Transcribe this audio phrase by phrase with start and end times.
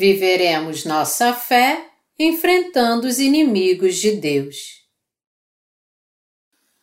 [0.00, 4.80] viveremos nossa fé enfrentando os inimigos de Deus.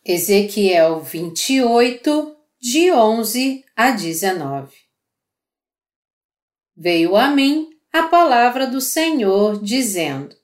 [0.06, 4.72] Ezequiel 28, de 11 a 19
[6.76, 10.36] Veio a mim a palavra do Senhor, dizendo: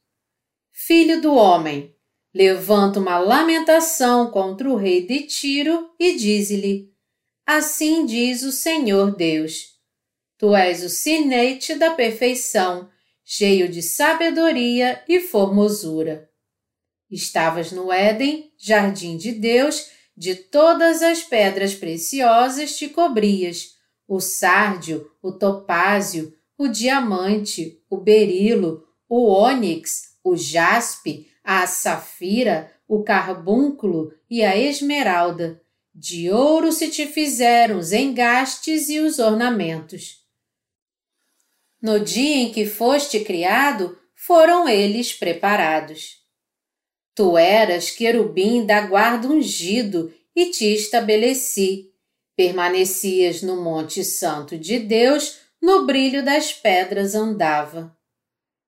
[0.71, 1.95] Filho do homem,
[2.33, 6.91] levanta uma lamentação contra o rei de Tiro e dize-lhe:
[7.45, 9.72] Assim diz o Senhor Deus:
[10.37, 12.89] Tu és o sinete da perfeição,
[13.23, 16.29] cheio de sabedoria e formosura.
[17.09, 23.75] Estavas no Éden, jardim de Deus, de todas as pedras preciosas te cobrias,
[24.07, 33.03] o sárdio, o topázio, o diamante, o berilo, o ônix, o jaspe, a safira, o
[33.03, 35.61] carbúnculo e a esmeralda.
[35.93, 40.22] De ouro se te fizeram os engastes e os ornamentos.
[41.83, 46.23] No dia em que foste criado, foram eles preparados.
[47.13, 51.91] Tu eras querubim da guarda ungido e te estabeleci.
[52.37, 57.93] Permanecias no Monte Santo de Deus, no brilho das pedras andava.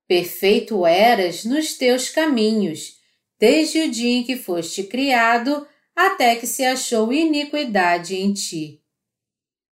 [0.05, 2.99] Perfeito eras nos teus caminhos,
[3.39, 8.81] desde o dia em que foste criado até que se achou iniquidade em ti.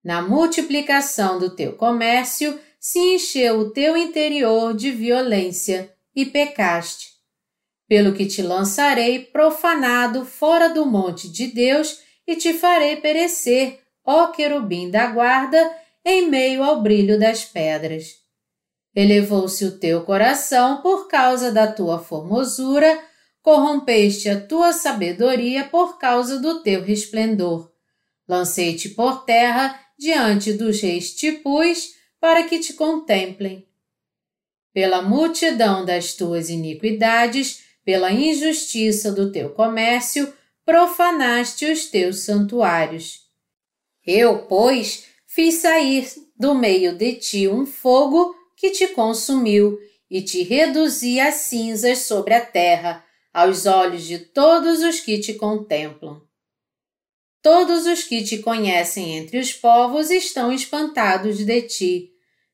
[0.04, 7.10] Na multiplicação do teu comércio se encheu o teu interior de violência e pecaste.
[7.86, 14.28] Pelo que te lançarei profanado fora do monte de Deus e te farei perecer, ó
[14.28, 15.70] querubim da guarda,
[16.02, 18.14] em meio ao brilho das pedras.
[18.96, 22.98] Elevou-se o teu coração por causa da tua formosura,
[23.42, 27.70] corrompeste a tua sabedoria por causa do teu resplendor.
[28.26, 33.66] Lancei-te por terra diante dos reis tipus para que te contemplem.
[34.72, 40.32] Pela multidão das tuas iniquidades, pela injustiça do teu comércio,
[40.64, 43.22] profanaste os teus santuários.
[44.06, 49.78] Eu, pois, fiz sair do meio de ti um fogo que te consumiu
[50.10, 55.34] e te reduzi a cinzas sobre a terra, aos olhos de todos os que te
[55.34, 56.20] contemplam.
[57.42, 62.09] Todos os que te conhecem entre os povos estão espantados de ti.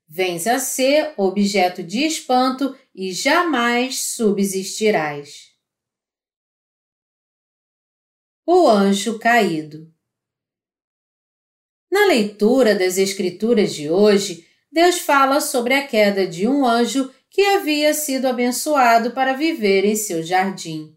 [0.08, 5.52] Vens a ser objeto de espanto e jamais subsistirás.
[8.46, 9.92] O anjo caído.
[11.90, 17.40] Na leitura das Escrituras de hoje, Deus fala sobre a queda de um anjo que
[17.40, 20.96] havia sido abençoado para viver em seu jardim.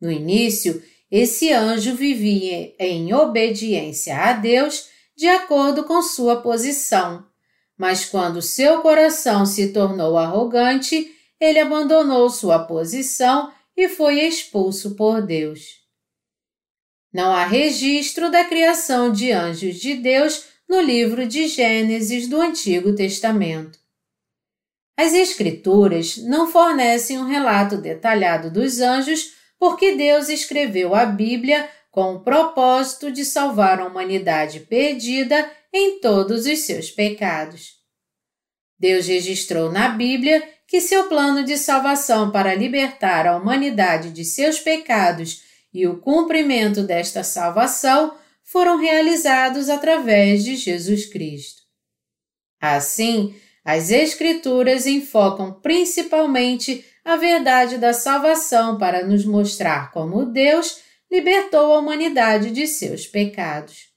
[0.00, 7.24] No início, esse anjo vivia em obediência a Deus de acordo com sua posição,
[7.76, 15.20] mas quando seu coração se tornou arrogante, ele abandonou sua posição e foi expulso por
[15.20, 15.82] Deus.
[17.12, 22.94] Não há registro da criação de anjos de Deus no livro de Gênesis do Antigo
[22.94, 23.78] Testamento.
[24.96, 32.14] As Escrituras não fornecem um relato detalhado dos anjos porque Deus escreveu a Bíblia com
[32.14, 37.74] o propósito de salvar a humanidade perdida em todos os seus pecados.
[38.76, 44.58] Deus registrou na Bíblia que seu plano de salvação para libertar a humanidade de seus
[44.58, 51.62] pecados e o cumprimento desta salvação foram realizados através de Jesus Cristo.
[52.60, 60.82] Assim, as Escrituras enfocam principalmente a verdade da salvação para nos mostrar como Deus
[61.14, 63.92] libertou a humanidade de seus pecados.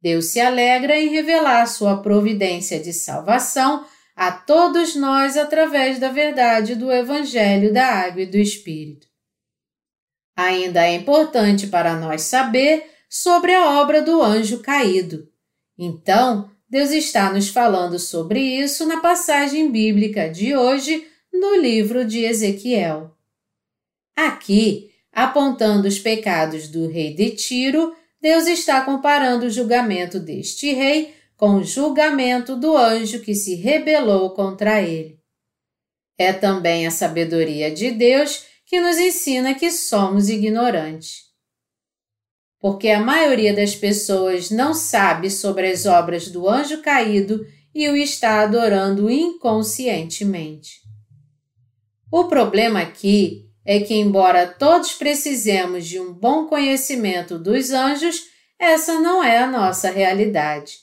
[0.00, 3.84] Deus se alegra em revelar sua providência de salvação
[4.16, 9.06] a todos nós através da verdade do Evangelho da Água e do Espírito.
[10.34, 15.28] Ainda é importante para nós saber sobre a obra do anjo caído.
[15.76, 22.24] Então, Deus está nos falando sobre isso na passagem bíblica de hoje no livro de
[22.24, 23.14] Ezequiel.
[24.16, 24.87] Aqui,
[25.24, 27.92] apontando os pecados do rei de Tiro,
[28.22, 34.30] Deus está comparando o julgamento deste rei com o julgamento do anjo que se rebelou
[34.30, 35.18] contra ele.
[36.16, 41.24] É também a sabedoria de Deus que nos ensina que somos ignorantes.
[42.60, 47.44] Porque a maioria das pessoas não sabe sobre as obras do anjo caído
[47.74, 50.80] e o está adorando inconscientemente.
[52.08, 58.24] O problema aqui é que, embora todos precisemos de um bom conhecimento dos anjos,
[58.58, 60.78] essa não é a nossa realidade.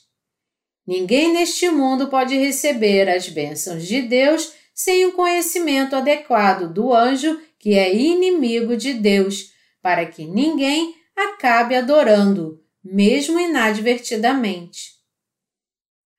[0.86, 7.42] Ninguém neste mundo pode receber as bênçãos de Deus sem o conhecimento adequado do anjo
[7.58, 9.50] que é inimigo de Deus,
[9.82, 14.92] para que ninguém acabe adorando, mesmo inadvertidamente.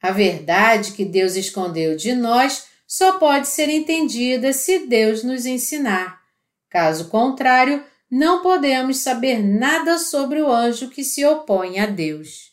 [0.02, 6.17] A verdade que Deus escondeu de nós só pode ser entendida se Deus nos ensinar.
[6.70, 12.52] Caso contrário, não podemos saber nada sobre o anjo que se opõe a Deus.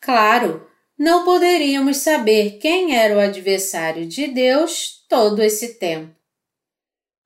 [0.00, 0.66] Claro,
[0.98, 6.14] não poderíamos saber quem era o adversário de Deus todo esse tempo.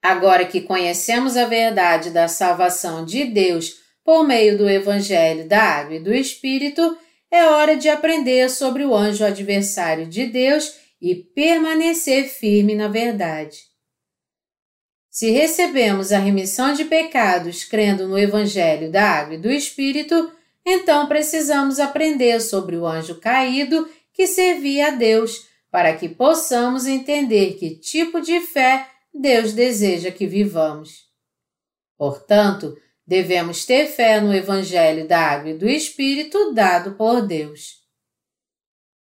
[0.01, 5.95] Agora que conhecemos a verdade da salvação de Deus por meio do Evangelho da Água
[5.95, 6.97] e do Espírito,
[7.29, 13.66] é hora de aprender sobre o anjo adversário de Deus e permanecer firme na verdade.
[15.17, 20.31] Se recebemos a remissão de pecados crendo no Evangelho da Água e do Espírito,
[20.63, 27.55] então precisamos aprender sobre o anjo caído que servia a Deus, para que possamos entender
[27.55, 31.07] que tipo de fé Deus deseja que vivamos.
[31.97, 37.77] Portanto, devemos ter fé no Evangelho da Água e do Espírito dado por Deus.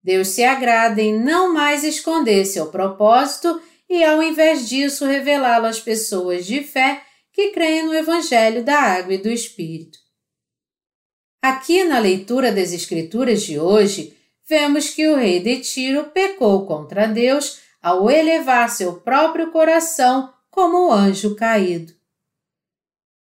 [0.02, 5.80] Deus se agrada em não mais esconder seu propósito e, ao invés disso, revelá-lo às
[5.80, 7.02] pessoas de fé
[7.32, 9.98] que creem no Evangelho da Água e do Espírito.
[11.42, 14.16] Aqui na leitura das Escrituras de hoje,
[14.48, 20.88] vemos que o rei de Tiro pecou contra Deus ao elevar seu próprio coração como
[20.88, 21.92] o anjo caído.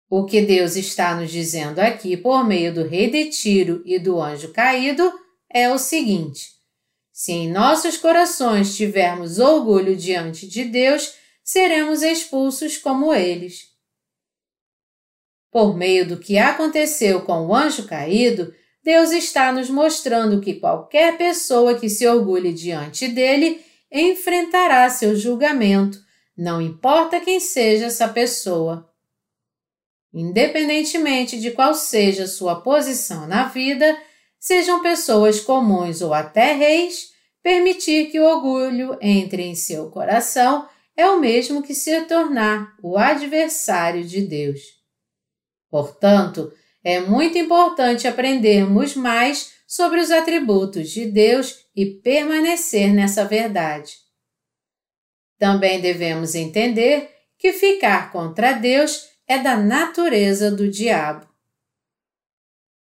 [0.09, 4.23] O que Deus está nos dizendo aqui por meio do rei de Tiro e do
[4.23, 5.13] anjo caído
[5.51, 6.56] é o seguinte:
[7.17, 13.71] se em nossos corações tivermos orgulho diante de Deus, seremos expulsos como eles.
[15.51, 18.55] Por meio do que aconteceu com o anjo caído,
[18.85, 25.99] Deus está nos mostrando que qualquer pessoa que se orgulhe diante dele enfrentará seu julgamento,
[26.37, 28.93] não importa quem seja essa pessoa.
[30.13, 33.99] Independentemente de qual seja sua posição na vida,
[34.39, 37.11] sejam pessoas comuns ou até reis,
[37.43, 42.97] permitir que o orgulho entre em seu coração é o mesmo que se tornar o
[42.97, 44.61] adversário de Deus.
[45.71, 46.53] Portanto,
[46.83, 53.97] é muito importante aprendermos mais sobre os atributos de Deus e permanecer nessa verdade.
[55.39, 61.27] Também devemos entender que ficar contra Deus é da natureza do diabo.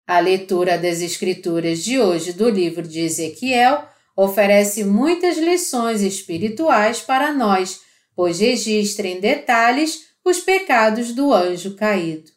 [0.06, 7.32] A leitura das Escrituras de hoje do livro de Ezequiel oferece muitas lições espirituais para
[7.32, 7.82] nós,
[8.14, 12.32] pois registra em detalhes os pecados do anjo caído.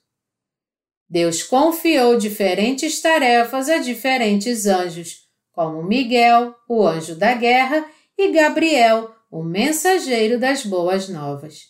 [1.09, 7.85] Deus confiou diferentes tarefas a diferentes anjos, como Miguel, o anjo da guerra,
[8.17, 11.63] e Gabriel, o mensageiro das boas novas.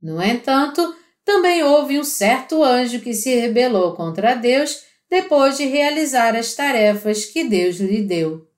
[0.00, 0.94] No entanto,
[1.24, 7.26] também houve um certo anjo que se rebelou contra Deus depois de realizar as tarefas
[7.26, 8.50] que Deus lhe deu.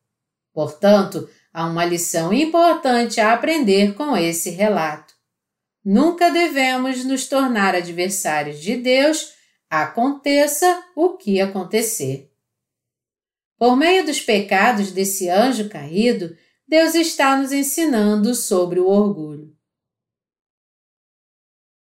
[0.52, 5.12] Portanto, há uma lição importante a aprender com esse relato.
[5.84, 9.34] Nunca devemos nos tornar adversários de Deus
[9.68, 12.32] aconteça o que acontecer.
[13.58, 19.52] Por meio dos pecados desse anjo caído, Deus está nos ensinando sobre o orgulho.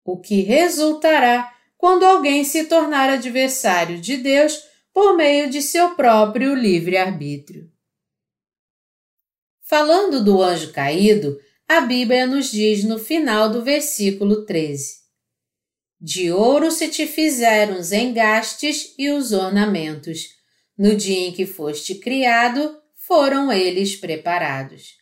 [0.03, 1.53] O que resultará
[1.83, 4.57] quando alguém se tornar adversário de Deus
[4.93, 7.69] por meio de seu próprio livre-arbítrio.
[9.59, 11.37] Falando do anjo caído,
[11.67, 15.01] a Bíblia nos diz no final do versículo 13:
[15.99, 20.29] de ouro se te fizeram os engastes e os ornamentos.
[20.77, 24.99] No dia em que foste criado, foram eles preparados.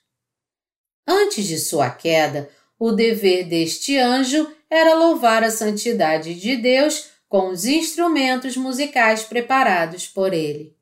[1.08, 7.50] Antes de sua queda, o dever deste anjo era louvar a santidade de Deus com
[7.50, 10.78] os instrumentos musicais preparados por ele.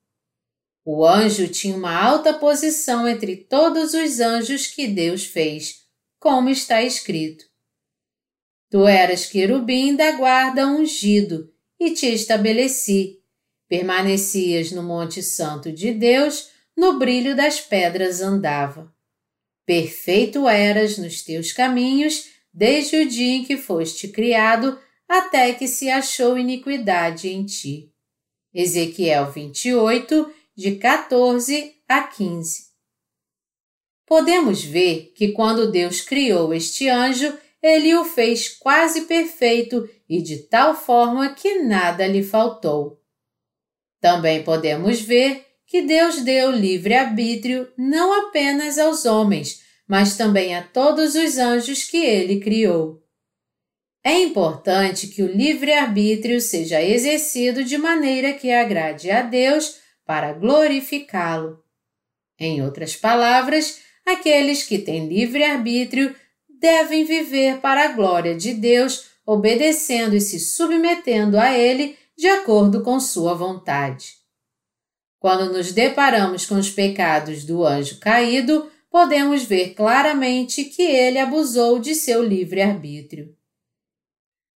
[0.86, 5.86] O anjo tinha uma alta posição entre todos os anjos que Deus fez,
[6.20, 7.46] como está escrito.
[8.70, 13.20] Tu eras querubim da guarda ungido, e te estabeleci.
[13.68, 18.94] Permanecias no Monte Santo de Deus, no brilho das pedras andava.
[19.66, 22.26] Perfeito eras nos teus caminhos,
[22.60, 27.90] desde o dia em que foste criado, até que se achou iniquidade em ti.
[28.54, 32.68] Ezequiel 28, de 14 a 15.
[34.06, 40.40] Podemos ver que quando Deus criou este anjo, ele o fez quase perfeito e de
[40.40, 43.02] tal forma que nada lhe faltou.
[44.02, 51.16] Também podemos ver que Deus deu livre-arbítrio não apenas aos homens, mas também a todos
[51.16, 53.04] os anjos que ele criou.
[54.04, 61.64] É importante que o livre-arbítrio seja exercido de maneira que agrade a Deus para glorificá-lo.
[62.40, 66.16] Em outras palavras, aqueles que têm livre-arbítrio
[66.48, 72.84] devem viver para a glória de Deus, obedecendo e se submetendo a Ele de acordo
[72.84, 74.20] com Sua vontade.
[75.20, 81.80] Quando nos deparamos com os pecados do anjo caído, podemos ver claramente que ele abusou
[81.80, 83.36] de seu livre-arbítrio.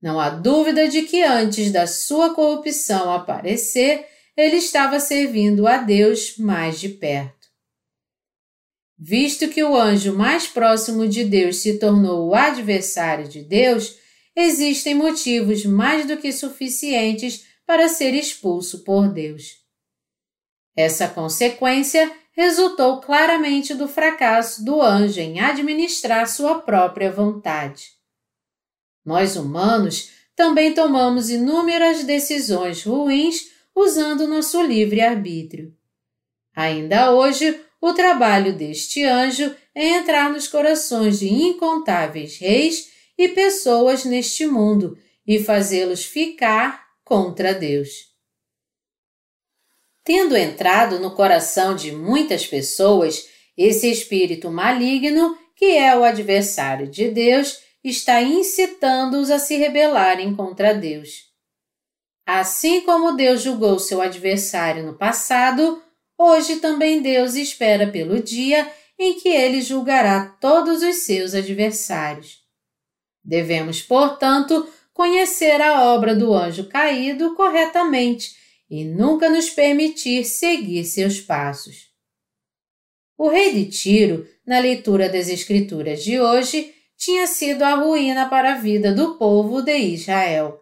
[0.01, 6.37] Não há dúvida de que antes da sua corrupção aparecer, ele estava servindo a Deus
[6.37, 7.47] mais de perto.
[8.97, 13.97] Visto que o anjo mais próximo de Deus se tornou o adversário de Deus,
[14.35, 19.57] existem motivos mais do que suficientes para ser expulso por Deus.
[20.75, 27.91] Essa consequência resultou claramente do fracasso do anjo em administrar sua própria vontade.
[29.05, 35.75] Nós humanos também tomamos inúmeras decisões ruins usando nosso livre-arbítrio.
[36.55, 44.05] Ainda hoje, o trabalho deste anjo é entrar nos corações de incontáveis reis e pessoas
[44.05, 48.12] neste mundo e fazê-los ficar contra Deus.
[50.03, 57.09] Tendo entrado no coração de muitas pessoas, esse espírito maligno, que é o adversário de
[57.09, 61.31] Deus, está incitando-os a se rebelarem contra Deus.
[62.25, 65.81] Assim como Deus julgou seu adversário no passado,
[66.17, 72.41] hoje também Deus espera pelo dia em que ele julgará todos os seus adversários.
[73.23, 78.42] Devemos, portanto, conhecer a obra do anjo caído corretamente
[78.73, 81.91] e nunca nos permitir seguir seus passos.
[83.15, 88.53] O rei de Tiro, na leitura das Escrituras de hoje, tinha sido a ruína para
[88.53, 90.59] a vida do povo de Israel.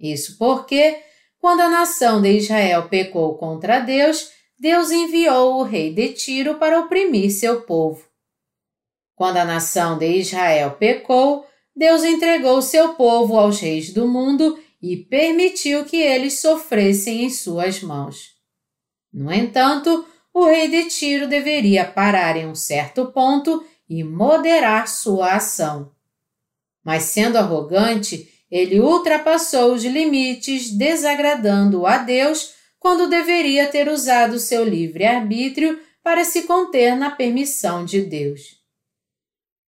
[0.00, 0.98] Isso porque,
[1.38, 6.80] quando a nação de Israel pecou contra Deus, Deus enviou o rei de Tiro para
[6.80, 8.02] oprimir seu povo.
[9.14, 14.96] Quando a nação de Israel pecou, Deus entregou seu povo aos reis do mundo e
[14.96, 18.32] permitiu que eles sofressem em suas mãos.
[19.12, 25.34] No entanto, o rei de Tiro deveria parar em um certo ponto e moderar sua
[25.34, 25.92] ação.
[26.82, 34.64] Mas sendo arrogante, ele ultrapassou os limites, desagradando a Deus quando deveria ter usado seu
[34.64, 38.60] livre-arbítrio para se conter na permissão de Deus.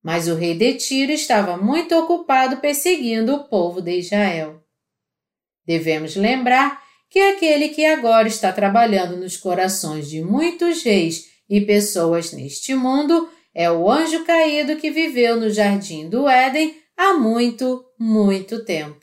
[0.01, 4.62] Mas o rei de Tiro estava muito ocupado perseguindo o povo de Israel.
[5.65, 12.31] Devemos lembrar que aquele que agora está trabalhando nos corações de muitos reis e pessoas
[12.31, 18.65] neste mundo é o anjo caído que viveu no jardim do Éden há muito, muito
[18.65, 18.99] tempo.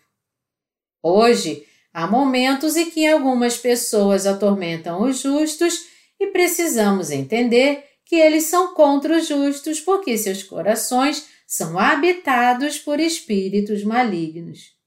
[1.02, 1.64] Hoje,
[1.94, 5.86] há momentos em que algumas pessoas atormentam os justos
[6.18, 12.98] e precisamos entender que eles são contra os justos porque seus corações são habitados por
[12.98, 14.79] espíritos malignos.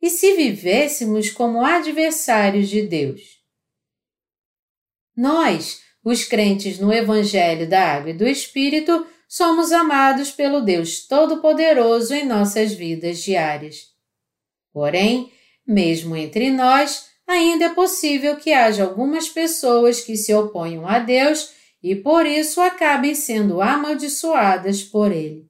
[0.00, 3.40] E se vivêssemos como adversários de Deus?
[5.14, 12.14] Nós, os crentes no Evangelho da Água e do Espírito, somos amados pelo Deus Todo-Poderoso
[12.14, 13.88] em nossas vidas diárias.
[14.72, 15.30] Porém,
[15.66, 21.52] mesmo entre nós, ainda é possível que haja algumas pessoas que se oponham a Deus
[21.82, 25.49] e por isso acabem sendo amaldiçoadas por Ele.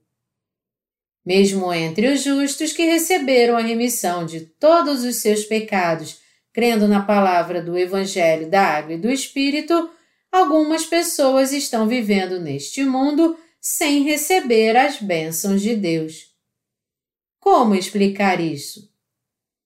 [1.30, 6.18] Mesmo entre os justos que receberam a remissão de todos os seus pecados,
[6.52, 9.88] crendo na palavra do Evangelho da Água e do Espírito,
[10.32, 16.34] algumas pessoas estão vivendo neste mundo sem receber as bênçãos de Deus.
[17.38, 18.90] Como explicar isso?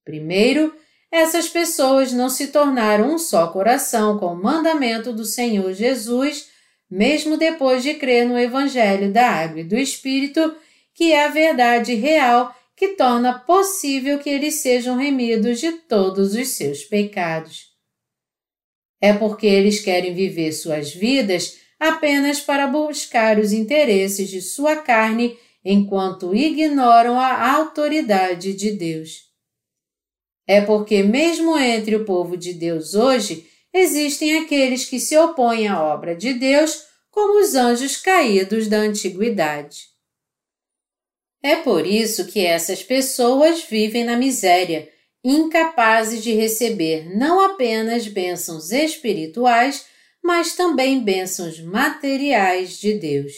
[0.05, 0.71] Primeiro,
[1.11, 6.47] essas pessoas não se tornaram um só coração com o mandamento do Senhor Jesus,
[6.91, 10.55] mesmo depois de crer no Evangelho da Água e do Espírito,
[10.95, 16.49] que é a verdade real que torna possível que eles sejam remidos de todos os
[16.49, 17.75] seus pecados
[19.05, 25.37] é porque eles querem viver suas vidas apenas para buscar os interesses de sua carne
[25.63, 29.25] enquanto ignoram a autoridade de Deus.
[30.47, 35.83] É porque, mesmo entre o povo de Deus hoje, existem aqueles que se opõem à
[35.83, 39.94] obra de Deus, como os anjos caídos da antiguidade.
[41.45, 44.91] É por isso que essas pessoas vivem na miséria
[45.23, 49.85] incapazes de receber não apenas bênçãos espirituais,
[50.23, 53.33] mas também bênçãos materiais de Deus.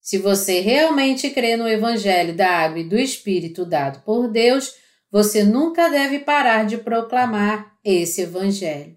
[0.00, 4.72] Se você realmente crê no Evangelho da Água e do Espírito dado por Deus,
[5.10, 8.96] você nunca deve parar de proclamar esse Evangelho.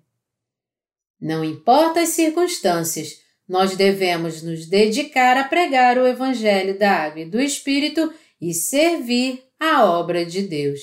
[1.20, 3.23] Não importa as circunstâncias,
[3.54, 9.44] nós devemos nos dedicar a pregar o Evangelho da Água e do Espírito e servir
[9.60, 10.80] a obra de Deus.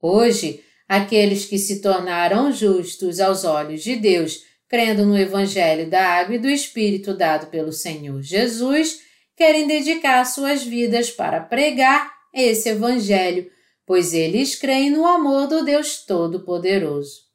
[0.00, 6.36] Hoje, aqueles que se tornaram justos aos olhos de Deus, crendo no Evangelho da Água
[6.36, 9.00] e do Espírito dado pelo Senhor Jesus,
[9.36, 13.50] querem dedicar suas vidas para pregar esse Evangelho,
[13.84, 17.25] pois eles creem no amor do Deus Todo-Poderoso.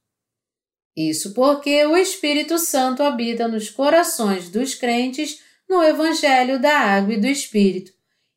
[0.96, 7.20] Isso porque o Espírito Santo habita nos corações dos crentes no Evangelho da Água e
[7.20, 7.94] do Espírito,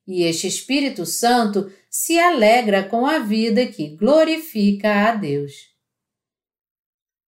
[0.07, 5.53] e este Espírito Santo se alegra com a vida que glorifica a Deus.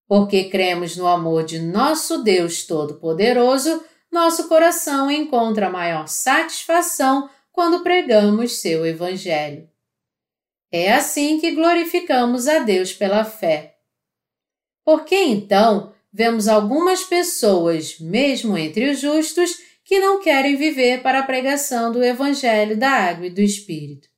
[0.07, 8.61] Porque cremos no amor de nosso Deus Todo-Poderoso, nosso coração encontra maior satisfação quando pregamos
[8.61, 9.69] seu Evangelho.
[10.71, 13.76] É assim que glorificamos a Deus pela fé.
[14.87, 21.19] Por que então vemos algumas pessoas, mesmo entre os justos, que não querem viver para
[21.19, 24.09] a pregação do Evangelho da Água e do Espírito?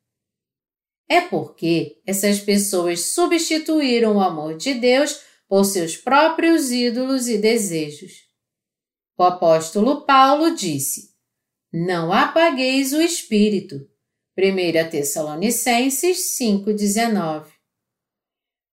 [1.08, 8.26] É porque essas pessoas substituíram o amor de Deus por seus próprios ídolos e desejos.
[9.16, 11.14] O apóstolo Paulo disse:
[11.72, 13.88] Não apagueis o espírito.
[14.36, 17.57] 1 Tessalonicenses 5,19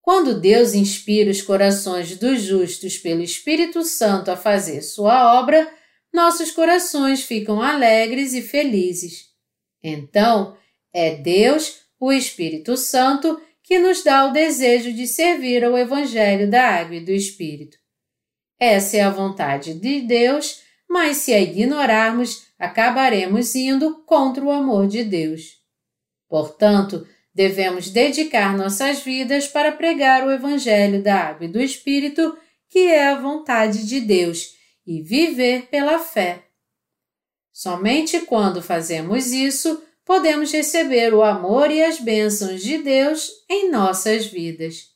[0.06, 5.68] Quando Deus inspira os corações dos justos pelo Espírito Santo a fazer sua obra,
[6.14, 9.24] nossos corações ficam alegres e felizes.
[9.82, 10.56] Então,
[10.92, 16.62] é Deus, o Espírito Santo, que nos dá o desejo de servir ao Evangelho da
[16.62, 17.76] Água e do Espírito.
[18.60, 24.86] Essa é a vontade de Deus, mas se a ignorarmos, acabaremos indo contra o amor
[24.86, 25.56] de Deus.
[26.28, 27.04] Portanto,
[27.36, 32.34] devemos dedicar nossas vidas para pregar o Evangelho da Água e do Espírito,
[32.66, 34.54] que é a vontade de Deus,
[34.86, 36.44] e viver pela fé.
[37.52, 44.24] Somente quando fazemos isso, podemos receber o amor e as bênçãos de Deus em nossas
[44.24, 44.94] vidas.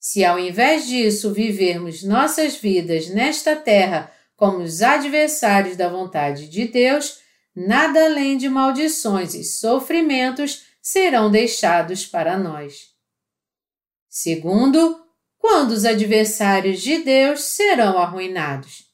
[0.00, 6.66] Se ao invés disso vivermos nossas vidas nesta terra como os adversários da vontade de
[6.66, 7.18] Deus,
[7.54, 12.94] nada além de maldições e sofrimentos serão deixados para nós.
[14.08, 14.98] Segundo,
[15.36, 18.86] quando os adversários de Deus serão arruinados.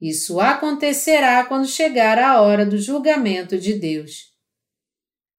[0.00, 4.24] Isso acontecerá quando chegar a hora do julgamento de Deus.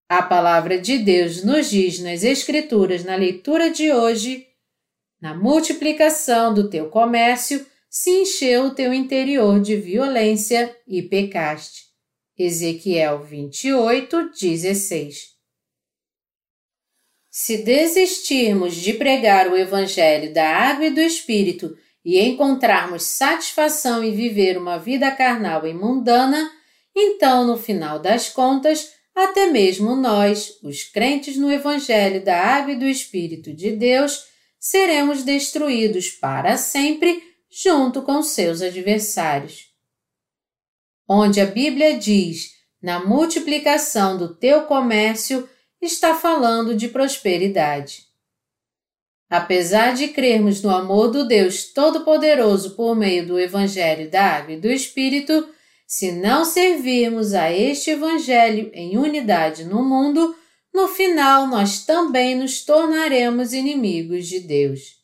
[0.07, 4.47] A palavra de Deus nos diz nas Escrituras, na leitura de hoje,
[5.21, 11.83] na multiplicação do teu comércio, se encheu o teu interior de violência e pecaste.
[12.37, 15.38] Ezequiel 28, 16.
[17.29, 24.15] Se desistirmos de pregar o Evangelho da água e do Espírito e encontrarmos satisfação em
[24.15, 26.51] viver uma vida carnal e mundana,
[26.95, 32.79] então, no final das contas, até mesmo nós, os crentes no Evangelho da água e
[32.79, 34.25] do Espírito de Deus,
[34.59, 39.67] seremos destruídos para sempre junto com seus adversários.
[41.07, 42.49] Onde a Bíblia diz:
[42.81, 45.47] na multiplicação do teu comércio,
[45.81, 48.07] está falando de prosperidade.
[49.29, 54.59] Apesar de crermos no amor do Deus Todo-Poderoso por meio do Evangelho da Água e
[54.59, 55.47] do Espírito,
[55.87, 60.35] se não servirmos a este Evangelho em unidade no mundo,
[60.73, 64.99] no final nós também nos tornaremos inimigos de Deus.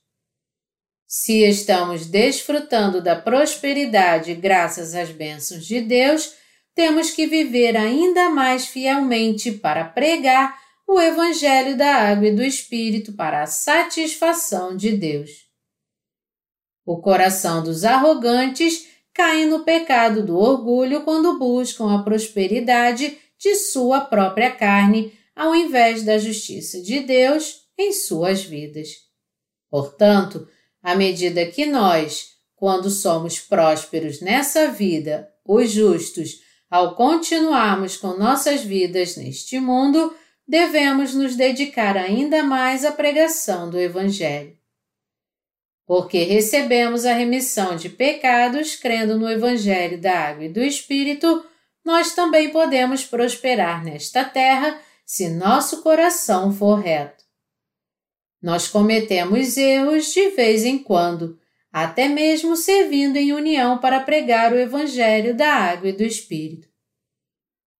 [1.07, 6.33] Se estamos desfrutando da prosperidade graças às bênçãos de Deus,
[6.73, 13.13] temos que viver ainda mais fielmente para pregar o Evangelho da Água e do Espírito
[13.13, 15.45] para a satisfação de Deus.
[16.85, 24.01] O coração dos arrogantes cai no pecado do orgulho quando buscam a prosperidade de sua
[24.01, 28.89] própria carne ao invés da justiça de Deus em suas vidas.
[29.69, 30.47] Portanto,
[30.81, 38.61] à medida que nós, quando somos prósperos nessa vida, os justos, ao continuarmos com nossas
[38.61, 40.15] vidas neste mundo,
[40.47, 44.57] devemos nos dedicar ainda mais à pregação do Evangelho.
[45.85, 51.45] Porque recebemos a remissão de pecados crendo no Evangelho da Água e do Espírito,
[51.83, 57.23] nós também podemos prosperar nesta terra se nosso coração for reto.
[58.41, 61.39] Nós cometemos erros de vez em quando,
[61.71, 66.67] até mesmo servindo em união para pregar o Evangelho da Água e do Espírito.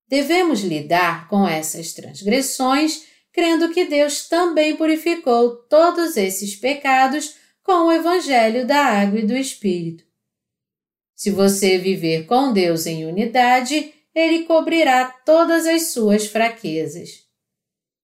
[0.08, 7.92] Devemos lidar com essas transgressões, crendo que Deus também purificou todos esses pecados com o
[7.92, 10.04] Evangelho da Água e do Espírito.
[11.16, 17.24] Se você viver com Deus em unidade, Ele cobrirá todas as suas fraquezas.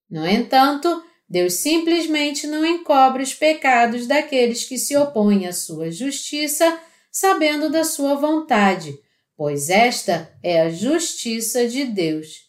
[0.09, 6.79] No entanto, Deus simplesmente não encobre os pecados daqueles que se opõem à sua justiça,
[7.11, 8.99] sabendo da sua vontade,
[9.41, 12.47] pois esta é a justiça de Deus.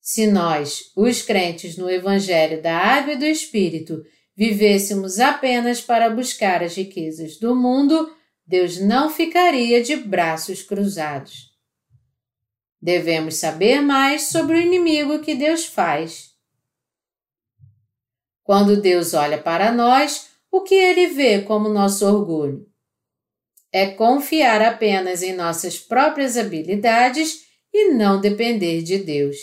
[0.00, 4.02] Se nós, os crentes no Evangelho da Água e do Espírito,
[4.34, 8.12] vivêssemos apenas para buscar as riquezas do mundo,
[8.44, 11.52] Deus não ficaria de braços cruzados.
[12.80, 16.32] Devemos saber mais sobre o inimigo que Deus faz.
[18.42, 22.71] Quando Deus olha para nós, o que ele vê como nosso orgulho?
[23.72, 29.36] É confiar apenas em nossas próprias habilidades e não depender de Deus.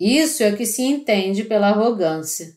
[0.00, 2.56] Isso é o que se entende pela arrogância.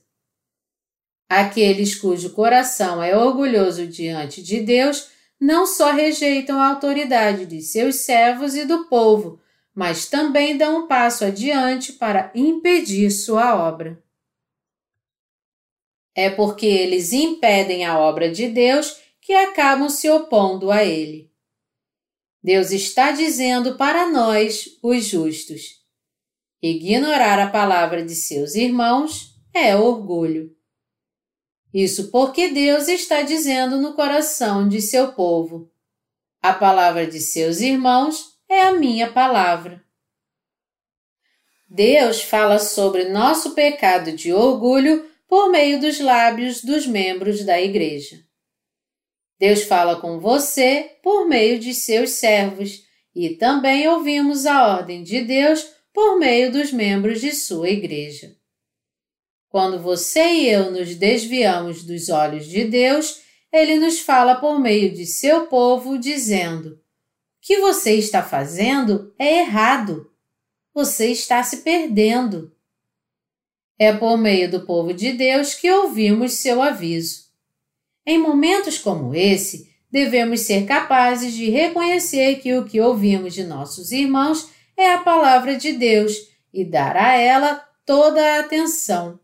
[1.27, 7.97] Aqueles cujo coração é orgulhoso diante de Deus não só rejeitam a autoridade de seus
[7.97, 9.39] servos e do povo,
[9.73, 14.01] mas também dão um passo adiante para impedir sua obra
[16.15, 21.31] é porque eles impedem a obra de Deus que acabam se opondo a Ele.
[22.43, 25.83] Deus está dizendo para nós, os justos:
[26.61, 30.55] ignorar a palavra de seus irmãos é orgulho.
[31.73, 35.71] Isso porque Deus está dizendo no coração de seu povo:
[36.39, 39.83] a palavra de seus irmãos é a minha palavra.
[41.67, 48.24] Deus fala sobre nosso pecado de orgulho por meio dos lábios dos membros da Igreja.
[49.39, 55.21] Deus fala com você por meio de seus servos e também ouvimos a ordem de
[55.21, 58.36] Deus por meio dos membros de sua Igreja.
[59.50, 63.21] Quando você e eu nos desviamos dos olhos de Deus,
[63.52, 66.80] ele nos fala por meio de seu povo, dizendo: O
[67.39, 70.12] que você está fazendo é errado.
[70.74, 72.54] Você está se perdendo.
[73.80, 77.24] É por meio do povo de Deus que ouvimos seu aviso.
[78.05, 83.91] Em momentos como esse, devemos ser capazes de reconhecer que o que ouvimos de nossos
[83.91, 86.13] irmãos é a palavra de Deus
[86.53, 89.19] e dar a ela toda a atenção.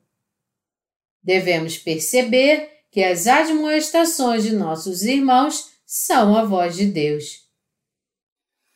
[1.22, 7.50] Devemos perceber que as admoestações de nossos irmãos são a voz de Deus.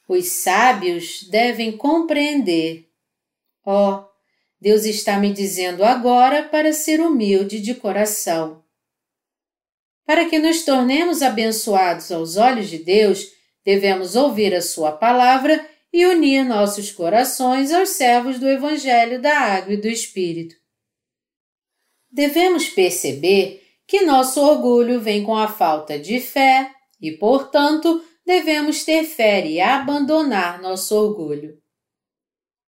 [0.07, 2.89] Os sábios devem compreender.
[3.65, 4.09] Ó, oh,
[4.59, 8.64] Deus está me dizendo agora para ser humilde de coração.
[10.05, 13.27] Para que nos tornemos abençoados aos olhos de Deus,
[13.63, 19.73] devemos ouvir a Sua palavra e unir nossos corações aos servos do Evangelho da Água
[19.73, 20.55] e do Espírito.
[22.11, 26.69] Devemos perceber que nosso orgulho vem com a falta de fé
[27.01, 31.57] e, portanto, devemos ter fé e abandonar nosso orgulho.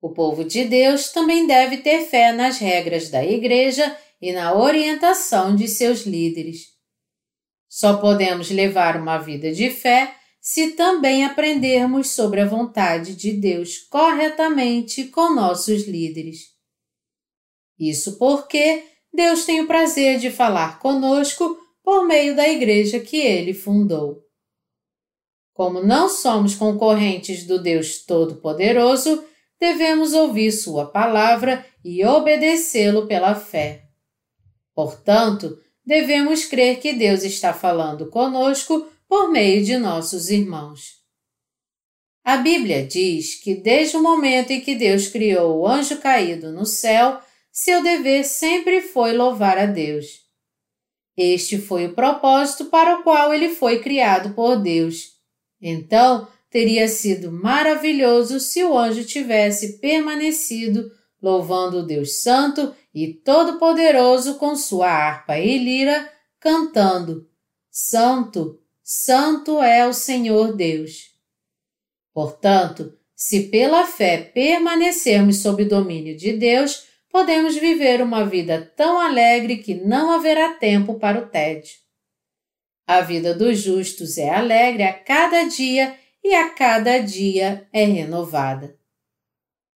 [0.01, 5.55] O povo de Deus também deve ter fé nas regras da Igreja e na orientação
[5.55, 6.76] de seus líderes.
[7.77, 13.77] Só podemos levar uma vida de fé se também aprendermos sobre a vontade de Deus
[13.77, 16.55] corretamente com nossos líderes.
[17.79, 23.53] Isso porque Deus tem o prazer de falar conosco por meio da igreja que ele
[23.53, 24.23] fundou.
[25.53, 29.23] Como não somos concorrentes do Deus Todo-Poderoso,
[29.59, 33.83] devemos ouvir Sua palavra e obedecê-lo pela fé.
[34.73, 40.97] Portanto, devemos crer que Deus está falando conosco por meio de nossos irmãos.
[42.25, 46.65] A Bíblia diz que desde o momento em que Deus criou o anjo caído no
[46.65, 50.27] céu, seu dever sempre foi louvar a Deus.
[51.15, 55.13] Este foi o propósito para o qual ele foi criado por Deus.
[55.61, 60.91] Então, teria sido maravilhoso se o anjo tivesse permanecido
[61.21, 67.29] louvando o Deus Santo e Todo-Poderoso com sua harpa e lira, cantando:
[67.69, 71.15] Santo, Santo é o Senhor Deus.
[72.13, 78.99] Portanto, se pela fé permanecermos sob o domínio de Deus, podemos viver uma vida tão
[78.99, 81.73] alegre que não haverá tempo para o tédio.
[82.85, 88.76] A vida dos justos é alegre a cada dia e a cada dia é renovada.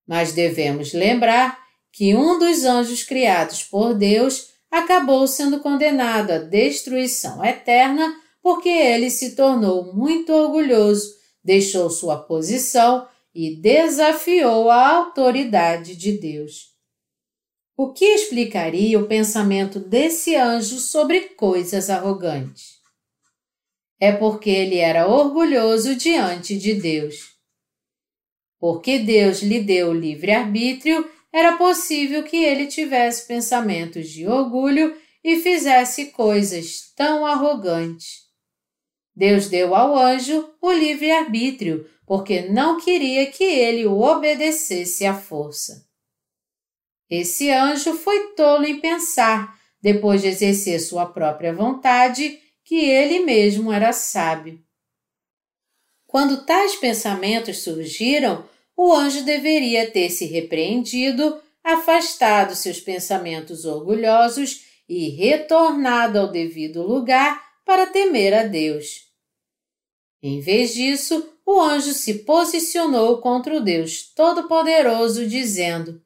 [0.08, 1.60] Mas devemos lembrar
[1.92, 9.10] que um dos anjos criados por Deus acabou sendo condenado à destruição eterna porque ele
[9.10, 16.72] se tornou muito orgulhoso, deixou sua posição e desafiou a autoridade de Deus.
[17.78, 22.80] O que explicaria o pensamento desse anjo sobre coisas arrogantes?
[24.00, 27.31] É porque ele era orgulhoso diante de Deus.
[28.62, 36.12] Porque Deus lhe deu livre-arbítrio, era possível que ele tivesse pensamentos de orgulho e fizesse
[36.12, 38.30] coisas tão arrogantes.
[39.16, 45.84] Deus deu ao anjo o livre-arbítrio, porque não queria que ele o obedecesse à força.
[47.10, 53.74] Esse anjo foi tolo em pensar, depois de exercer sua própria vontade, que ele mesmo
[53.74, 54.64] era sábio.
[56.06, 58.51] Quando tais pensamentos surgiram,
[58.84, 67.40] o anjo deveria ter se repreendido, afastado seus pensamentos orgulhosos e retornado ao devido lugar
[67.64, 69.06] para temer a Deus.
[70.20, 76.02] Em vez disso, o anjo se posicionou contra o Deus Todo-Poderoso, dizendo: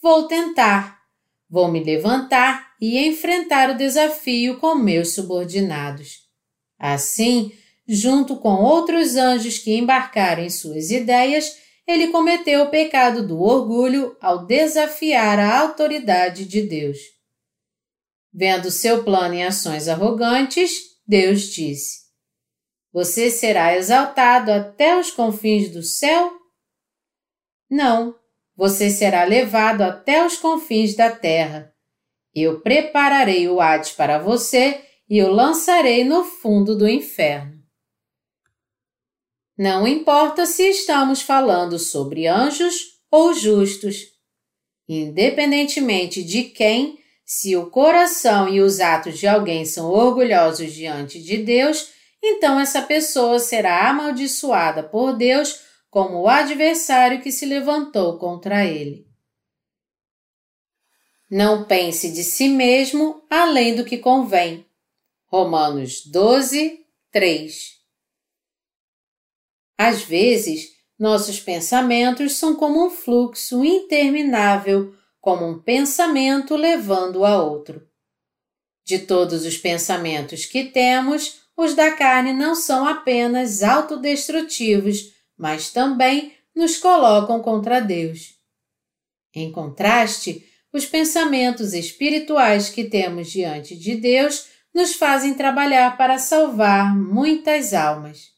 [0.00, 1.02] Vou tentar,
[1.46, 6.26] vou me levantar e enfrentar o desafio com meus subordinados.
[6.78, 7.52] Assim,
[7.86, 14.16] junto com outros anjos que embarcaram em suas ideias, ele cometeu o pecado do orgulho
[14.20, 16.98] ao desafiar a autoridade de Deus.
[18.32, 20.70] Vendo seu plano em ações arrogantes,
[21.06, 22.08] Deus disse:
[22.92, 26.32] você será exaltado até os confins do céu?
[27.70, 28.14] Não,
[28.56, 31.72] você será levado até os confins da terra.
[32.34, 37.57] Eu prepararei o Hades para você e o lançarei no fundo do inferno.
[39.58, 44.04] Não importa se estamos falando sobre anjos ou justos.
[44.88, 51.38] Independentemente de quem, se o coração e os atos de alguém são orgulhosos diante de
[51.38, 51.90] Deus,
[52.22, 59.08] então essa pessoa será amaldiçoada por Deus como o adversário que se levantou contra ele.
[61.28, 64.64] Não pense de si mesmo além do que convém.
[65.26, 66.78] Romanos 12,
[67.10, 67.77] 3
[69.78, 77.86] Às vezes, nossos pensamentos são como um fluxo interminável, como um pensamento levando a outro.
[78.84, 86.32] De todos os pensamentos que temos, os da carne não são apenas autodestrutivos, mas também
[86.56, 88.34] nos colocam contra Deus.
[89.32, 96.96] Em contraste, os pensamentos espirituais que temos diante de Deus nos fazem trabalhar para salvar
[96.96, 98.37] muitas almas.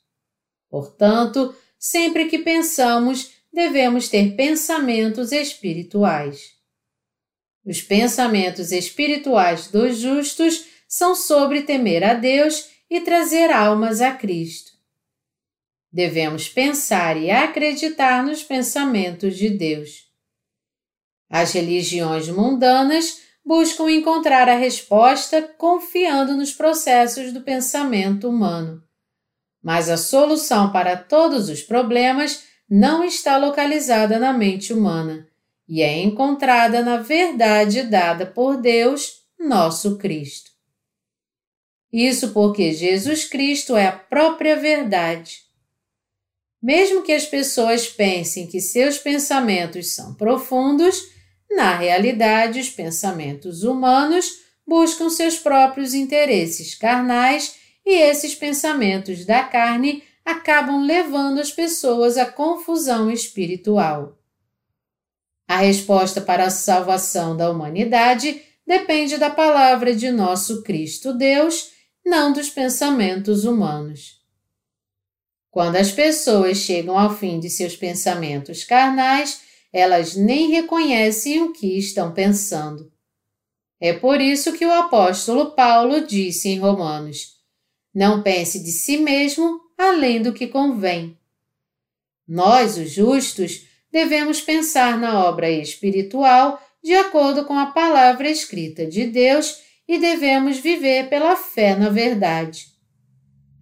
[0.71, 6.55] Portanto, sempre que pensamos, devemos ter pensamentos espirituais.
[7.67, 14.73] Os pensamentos espirituais dos justos são sobre temer a Deus e trazer almas a Cristo.
[15.93, 20.09] Devemos pensar e acreditar nos pensamentos de Deus.
[21.29, 28.83] As religiões mundanas buscam encontrar a resposta confiando nos processos do pensamento humano.
[29.63, 35.27] Mas a solução para todos os problemas não está localizada na mente humana
[35.69, 40.51] e é encontrada na verdade dada por Deus, nosso Cristo.
[41.93, 45.43] Isso porque Jesus Cristo é a própria verdade.
[46.63, 51.11] Mesmo que as pessoas pensem que seus pensamentos são profundos,
[51.51, 60.03] na realidade, os pensamentos humanos buscam seus próprios interesses carnais e esses pensamentos da carne
[60.25, 64.19] acabam levando as pessoas à confusão espiritual.
[65.49, 71.73] A resposta para a salvação da humanidade depende da palavra de nosso Cristo Deus
[72.05, 74.21] não dos pensamentos humanos.
[75.51, 81.77] Quando as pessoas chegam ao fim de seus pensamentos carnais, elas nem reconhecem o que
[81.77, 82.93] estão pensando.
[83.81, 87.40] É por isso que o apóstolo Paulo disse em Romanos:
[87.95, 91.19] Não pense de si mesmo além do que convém.
[92.27, 99.07] Nós, os justos, devemos pensar na obra espiritual de acordo com a palavra escrita de
[99.07, 102.69] Deus e devemos viver pela fé na verdade.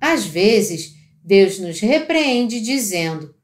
[0.00, 3.34] Às vezes, Deus nos repreende dizendo: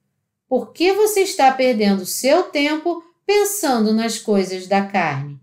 [0.49, 5.40] Por que você está perdendo seu tempo pensando nas coisas da carne?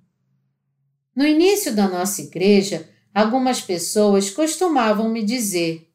[1.16, 5.88] No início da nossa igreja, algumas pessoas costumavam me dizer: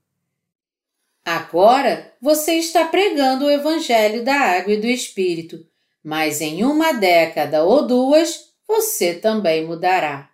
[1.25, 5.67] Agora você está pregando o Evangelho da Água e do Espírito,
[6.03, 10.31] mas em uma década ou duas você também mudará.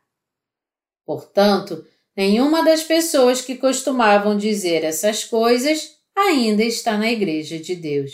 [1.05, 8.13] Portanto, nenhuma das pessoas que costumavam dizer essas coisas ainda está na Igreja de Deus.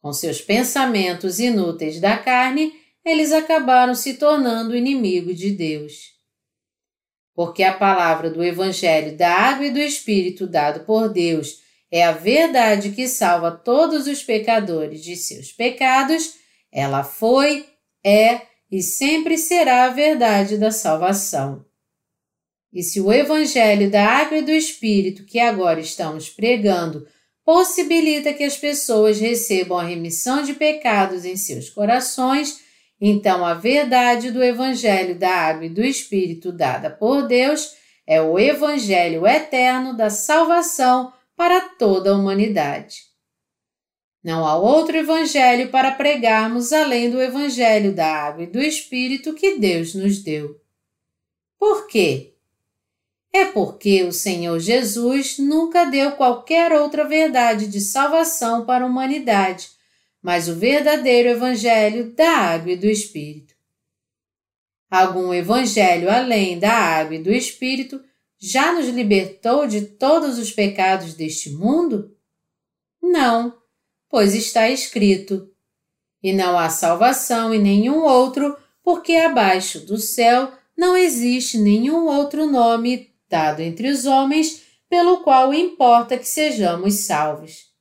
[0.00, 2.72] Com seus pensamentos inúteis da carne,
[3.04, 6.11] eles acabaram se tornando inimigo de Deus.
[7.34, 12.12] Porque a palavra do Evangelho da Água e do Espírito dado por Deus é a
[12.12, 16.34] verdade que salva todos os pecadores de seus pecados,
[16.72, 17.66] ela foi,
[18.04, 21.64] é e sempre será a verdade da salvação.
[22.72, 27.06] E se o Evangelho da Água e do Espírito que agora estamos pregando
[27.44, 32.60] possibilita que as pessoas recebam a remissão de pecados em seus corações,
[33.04, 37.74] então a verdade do Evangelho da Água e do Espírito dada por Deus
[38.06, 43.02] é o Evangelho eterno da salvação para toda a humanidade.
[44.22, 49.58] Não há outro Evangelho para pregarmos além do Evangelho da Água e do Espírito que
[49.58, 50.60] Deus nos deu.
[51.58, 52.34] Por quê?
[53.32, 59.70] É porque o Senhor Jesus nunca deu qualquer outra verdade de salvação para a humanidade,
[60.22, 63.54] mas o verdadeiro Evangelho da Água e do Espírito.
[64.88, 68.00] Algum Evangelho além da Água e do Espírito
[68.38, 72.16] já nos libertou de todos os pecados deste mundo?
[73.00, 73.56] Não,
[74.08, 75.50] pois está escrito:
[76.22, 82.46] E não há salvação em nenhum outro, porque abaixo do céu não existe nenhum outro
[82.46, 87.72] nome dado entre os homens pelo qual importa que sejamos salvos.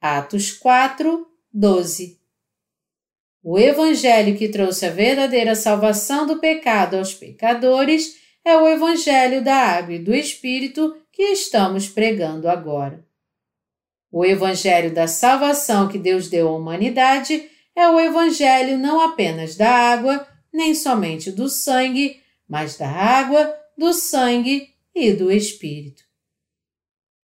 [0.00, 2.18] Atos 4, 12
[3.40, 9.54] O Evangelho que trouxe a verdadeira salvação do pecado aos pecadores é o Evangelho da
[9.54, 13.06] Água e do Espírito que estamos pregando agora.
[14.10, 19.70] O Evangelho da salvação que Deus deu à humanidade é o Evangelho não apenas da
[19.70, 26.03] água, nem somente do sangue, mas da água, do sangue e do Espírito.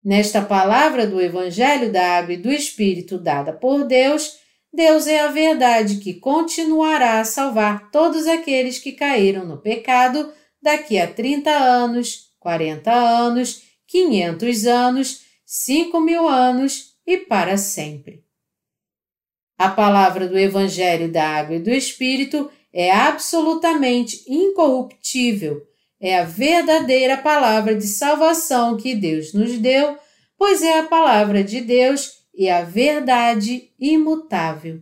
[0.04, 4.40] Nesta palavra do Evangelho da Água e do Espírito dada por Deus,
[4.74, 10.32] Deus é a verdade que continuará a salvar todos aqueles que caíram no pecado
[10.62, 18.24] daqui a 30 anos, 40 anos, 500 anos, 5 mil anos e para sempre.
[19.58, 25.62] A palavra do Evangelho da Água e do Espírito é absolutamente incorruptível
[26.00, 29.98] é a verdadeira palavra de salvação que Deus nos deu,
[30.38, 34.82] pois é a palavra de Deus e a verdade imutável.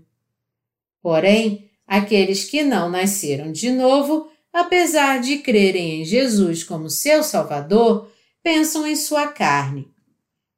[1.02, 8.12] Porém, aqueles que não nasceram de novo, apesar de crerem em Jesus como seu Salvador,
[8.44, 9.92] pensam em sua carne.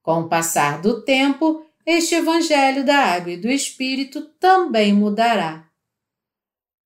[0.02, 5.66] Com o passar do tempo, este Evangelho da Água e do Espírito também mudará.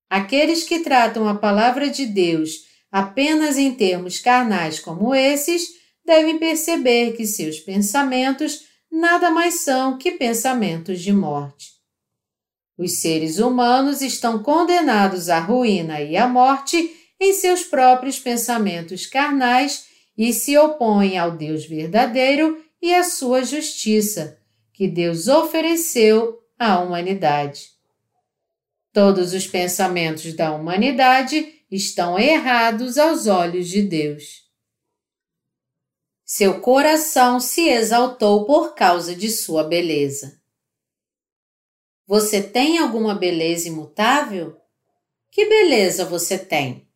[0.10, 5.70] Aqueles que tratam a palavra de Deus apenas em termos carnais como esses,
[6.06, 11.74] devem perceber que seus pensamentos nada mais são que pensamentos de morte.
[12.78, 19.88] Os seres humanos estão condenados à ruína e à morte em seus próprios pensamentos carnais
[20.16, 24.38] e se opõem ao Deus verdadeiro e à sua justiça,
[24.72, 27.70] que Deus ofereceu à humanidade.
[28.92, 34.44] Todos os pensamentos da humanidade estão errados aos olhos de Deus.
[36.24, 40.40] Seu coração se exaltou por causa de sua beleza.
[42.06, 44.56] Você tem alguma beleza imutável?
[45.32, 46.88] Que beleza você tem?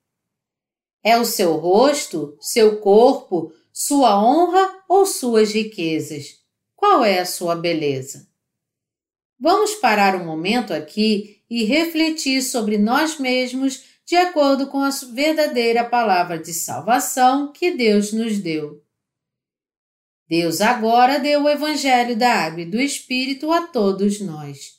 [1.04, 6.40] É o seu rosto, seu corpo, sua honra ou suas riquezas?
[6.76, 8.28] Qual é a sua beleza?
[9.40, 15.84] Vamos parar um momento aqui e refletir sobre nós mesmos de acordo com a verdadeira
[15.84, 18.82] palavra de salvação que Deus nos deu.
[20.30, 24.78] Deus agora deu o Evangelho da Água e do Espírito a todos nós.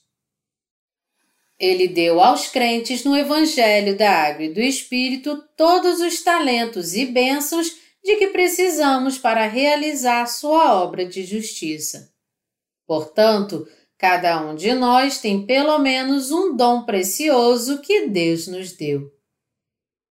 [1.59, 7.05] Ele deu aos crentes no Evangelho da Água e do Espírito todos os talentos e
[7.05, 12.11] bênçãos de que precisamos para realizar sua obra de justiça.
[12.87, 13.69] Portanto,
[13.99, 19.18] cada um de nós tem pelo menos um dom precioso que Deus nos deu.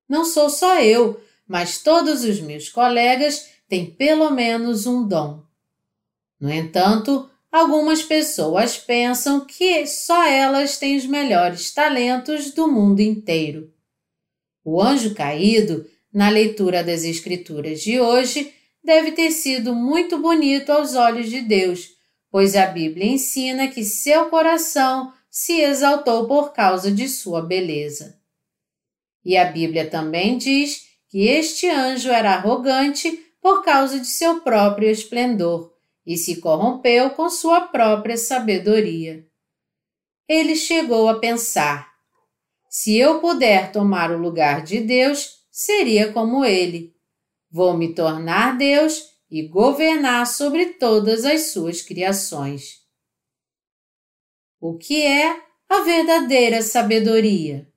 [0.07, 5.43] Não sou só eu, mas todos os meus colegas têm pelo menos um dom.
[6.39, 13.71] No entanto, algumas pessoas pensam que só elas têm os melhores talentos do mundo inteiro.
[14.63, 18.53] O anjo caído, na leitura das Escrituras de hoje,
[18.83, 21.89] deve ter sido muito bonito aos olhos de Deus,
[22.31, 28.16] pois a Bíblia ensina que seu coração se exaltou por causa de sua beleza.
[29.27, 33.11] E a Bíblia também diz que este anjo era arrogante
[33.41, 35.73] por causa de seu próprio esplendor
[36.05, 39.27] e se corrompeu com sua própria sabedoria.
[40.29, 41.91] Ele chegou a pensar:
[42.69, 46.95] se eu puder tomar o lugar de Deus, seria como ele.
[47.51, 52.77] Vou me tornar Deus e governar sobre todas as suas criações.
[54.57, 57.67] O que é a verdadeira sabedoria?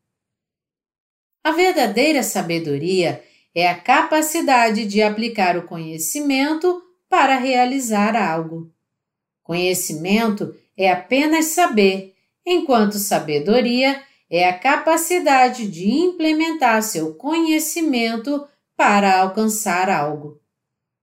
[1.43, 3.23] A verdadeira sabedoria
[3.55, 8.71] é a capacidade de aplicar o conhecimento para realizar algo.
[9.43, 12.15] Conhecimento é apenas saber,
[12.47, 20.41] enquanto sabedoria é a capacidade de implementar seu conhecimento para alcançar algo.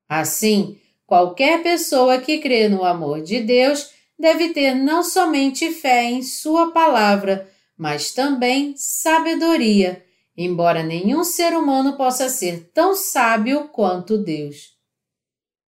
[0.07, 6.23] Assim, qualquer pessoa que crê no amor de Deus deve ter não somente fé em
[6.23, 10.03] Sua palavra, mas também sabedoria,
[10.37, 14.77] embora nenhum ser humano possa ser tão sábio quanto Deus.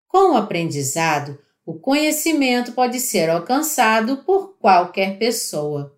[0.08, 5.96] Com o aprendizado, o conhecimento pode ser alcançado por qualquer pessoa.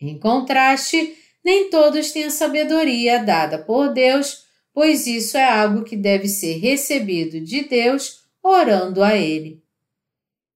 [0.00, 5.96] Em contraste, nem todos têm a sabedoria dada por Deus, pois isso é algo que
[5.96, 9.62] deve ser recebido de Deus orando a Ele.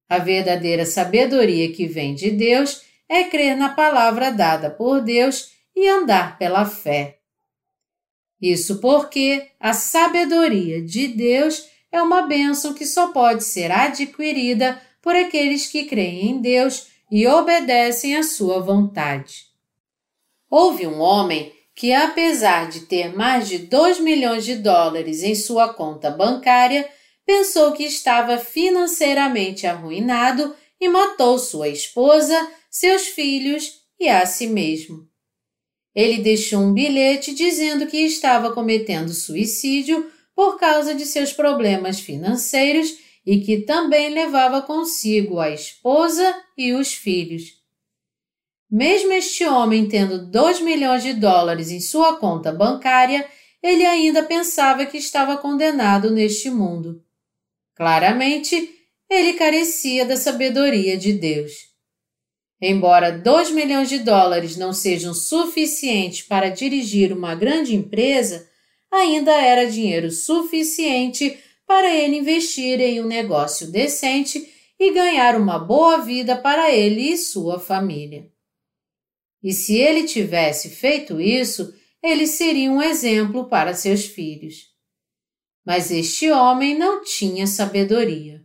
[0.08, 5.88] A verdadeira sabedoria que vem de Deus é crer na palavra dada por Deus e
[5.88, 7.19] andar pela fé.
[8.40, 15.14] Isso porque a sabedoria de Deus é uma bênção que só pode ser adquirida por
[15.14, 19.46] aqueles que creem em Deus e obedecem à sua vontade.
[20.48, 25.72] Houve um homem que, apesar de ter mais de 2 milhões de dólares em sua
[25.72, 26.88] conta bancária,
[27.24, 35.09] pensou que estava financeiramente arruinado e matou sua esposa, seus filhos e a si mesmo.
[35.94, 42.96] Ele deixou um bilhete dizendo que estava cometendo suicídio por causa de seus problemas financeiros
[43.26, 47.60] e que também levava consigo a esposa e os filhos.
[48.70, 53.28] Mesmo este homem tendo 2 milhões de dólares em sua conta bancária,
[53.62, 57.04] ele ainda pensava que estava condenado neste mundo.
[57.74, 58.74] Claramente,
[59.08, 61.69] ele carecia da sabedoria de Deus.
[62.60, 68.48] Embora 2 milhões de dólares não sejam suficientes para dirigir uma grande empresa,
[68.90, 74.46] ainda era dinheiro suficiente para ele investir em um negócio decente
[74.78, 78.30] e ganhar uma boa vida para ele e sua família.
[79.42, 84.68] E se ele tivesse feito isso, ele seria um exemplo para seus filhos.
[85.64, 88.44] Mas este homem não tinha sabedoria.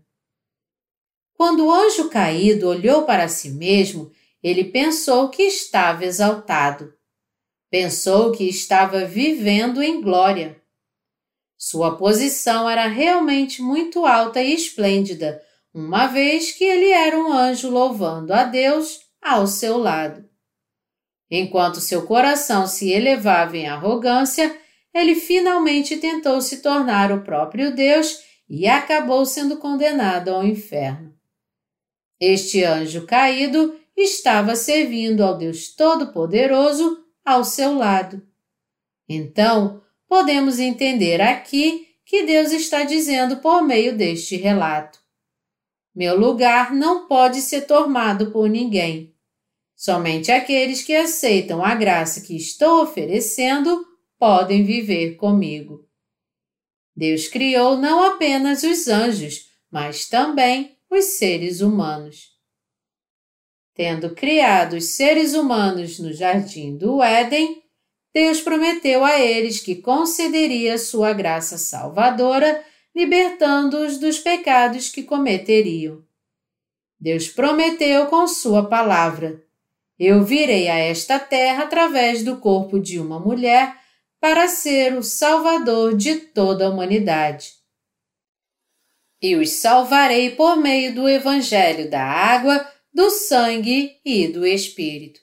[1.36, 4.12] Quando o anjo caído olhou para si mesmo,
[4.42, 6.94] ele pensou que estava exaltado.
[7.70, 10.62] Pensou que estava vivendo em glória.
[11.58, 15.42] Sua posição era realmente muito alta e esplêndida,
[15.74, 20.30] uma vez que ele era um anjo louvando a Deus ao seu lado.
[21.30, 24.56] Enquanto seu coração se elevava em arrogância,
[24.94, 31.15] ele finalmente tentou se tornar o próprio Deus e acabou sendo condenado ao inferno.
[32.20, 38.22] Este anjo caído estava servindo ao Deus Todo-Poderoso ao seu lado.
[39.08, 45.00] Então, podemos entender aqui que Deus está dizendo por meio deste relato:
[45.94, 49.14] Meu lugar não pode ser tomado por ninguém.
[49.76, 53.86] Somente aqueles que aceitam a graça que estou oferecendo
[54.18, 55.86] podem viver comigo.
[56.96, 62.36] Deus criou não apenas os anjos, mas também os seres humanos.
[63.74, 67.62] Tendo criado os seres humanos no jardim do Éden,
[68.14, 72.64] Deus prometeu a eles que concederia sua graça salvadora,
[72.96, 76.02] libertando-os dos pecados que cometeriam.
[76.98, 79.44] Deus prometeu com sua palavra:
[80.00, 83.76] Eu virei a esta terra através do corpo de uma mulher
[84.22, 87.65] para ser o salvador de toda a humanidade.
[89.26, 92.64] E os salvarei por meio do evangelho da água
[92.94, 95.20] do sangue e do Espírito.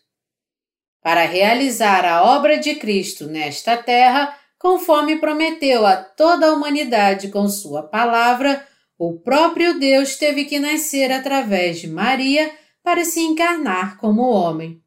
[1.00, 7.48] Para realizar a obra de Cristo nesta terra, conforme prometeu a toda a humanidade com
[7.48, 8.66] Sua palavra,
[8.98, 14.82] o próprio Deus teve que nascer através de Maria para se encarnar como homem.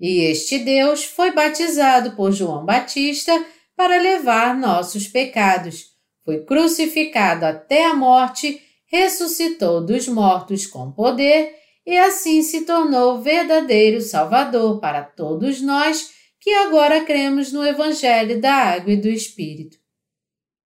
[0.00, 3.38] E este Deus foi batizado por João Batista
[3.76, 5.89] para levar nossos pecados,
[6.30, 14.00] foi crucificado até a morte, ressuscitou dos mortos com poder e assim se tornou verdadeiro
[14.00, 19.76] Salvador para todos nós que agora cremos no Evangelho da Água e do Espírito.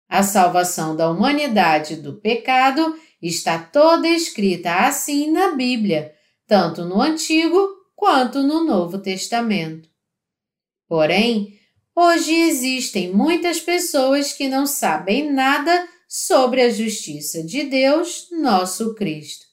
[0.08, 6.14] A salvação da humanidade do pecado está toda escrita assim na Bíblia,
[6.46, 9.90] tanto no Antigo quanto no Novo Testamento.
[10.88, 11.59] Porém,
[12.00, 19.46] hoje existem muitas pessoas que não sabem nada sobre a justiça de Deus, nosso Cristo.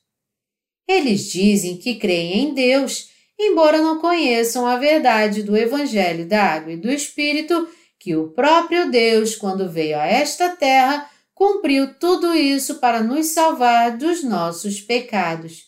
[0.87, 6.71] Eles dizem que creem em Deus, embora não conheçam a verdade do Evangelho da Água
[6.71, 7.67] e do Espírito,
[7.99, 13.97] que o próprio Deus, quando veio a esta terra, cumpriu tudo isso para nos salvar
[13.97, 15.65] dos nossos pecados.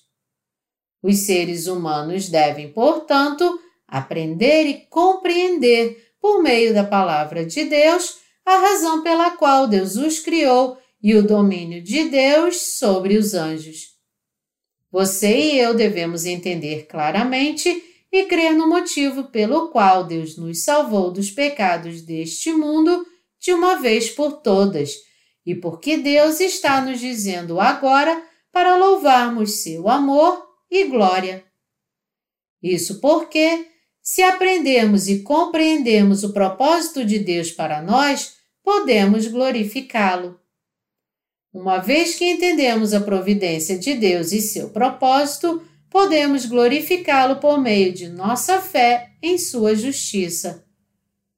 [1.04, 8.58] Os seres humanos devem, portanto, aprender e compreender, por meio da palavra de Deus, a
[8.58, 13.98] razão pela qual Deus os criou e o domínio de Deus sobre os anjos.
[14.92, 21.12] Você e eu devemos entender claramente e crer no motivo pelo qual Deus nos salvou
[21.12, 23.06] dos pecados deste mundo
[23.40, 24.96] de uma vez por todas
[25.46, 31.46] e porque Deus está nos dizendo agora para louvarmos seu amor e glória.
[32.62, 33.68] Isso porque,
[34.12, 40.40] se aprendermos e compreendermos o propósito de Deus para nós, podemos glorificá-lo.
[41.54, 47.94] Uma vez que entendemos a providência de Deus e seu propósito, podemos glorificá-lo por meio
[47.94, 50.66] de nossa fé em sua justiça.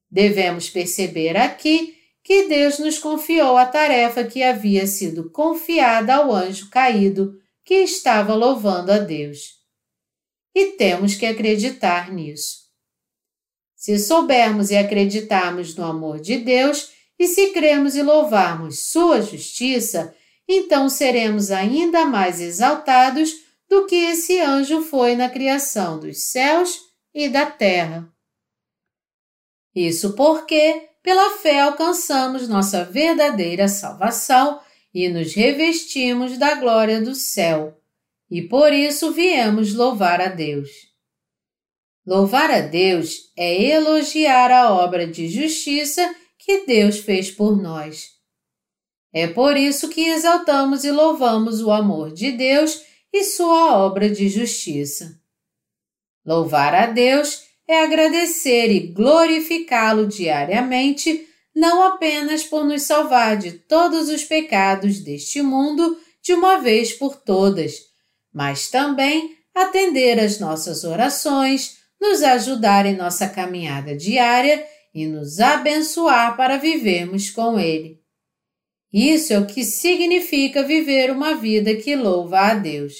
[0.09, 6.69] Devemos perceber aqui que Deus nos confiou a tarefa que havia sido confiada ao anjo
[6.69, 9.59] caído que estava louvando a Deus.
[10.55, 12.60] E temos que acreditar nisso.
[13.81, 20.15] Se soubermos e acreditarmos no amor de Deus, e se cremos e louvarmos Sua justiça,
[20.47, 23.33] então seremos ainda mais exaltados
[23.67, 26.79] do que esse anjo foi na criação dos céus
[27.11, 28.07] e da terra.
[29.75, 34.59] Isso porque, pela fé, alcançamos nossa verdadeira salvação
[34.93, 37.75] e nos revestimos da glória do céu,
[38.29, 40.90] e por isso viemos louvar a Deus.
[42.05, 48.09] Louvar a Deus é elogiar a obra de justiça que Deus fez por nós.
[49.13, 52.81] É por isso que exaltamos e louvamos o amor de Deus
[53.13, 55.19] e sua obra de justiça.
[56.25, 64.09] Louvar a Deus é agradecer e glorificá-lo diariamente, não apenas por nos salvar de todos
[64.09, 67.79] os pecados deste mundo de uma vez por todas,
[68.33, 76.35] mas também atender às nossas orações, nos ajudar em nossa caminhada diária e nos abençoar
[76.35, 78.01] para vivermos com Ele.
[78.91, 82.95] Isso é o que significa viver uma vida que louva a Deus.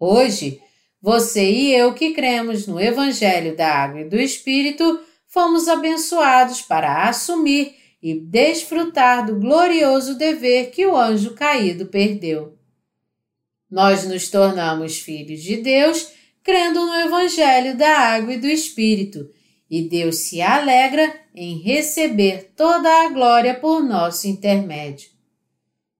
[0.00, 0.60] Hoje,
[1.00, 7.08] você e eu que cremos no Evangelho da Água e do Espírito, fomos abençoados para
[7.08, 12.58] assumir e desfrutar do glorioso dever que o anjo caído perdeu.
[13.70, 16.10] Nós nos tornamos filhos de Deus
[16.42, 19.28] crendo no Evangelho da Água e do Espírito
[19.72, 25.08] e Deus se alegra em receber toda a glória por nosso intermédio.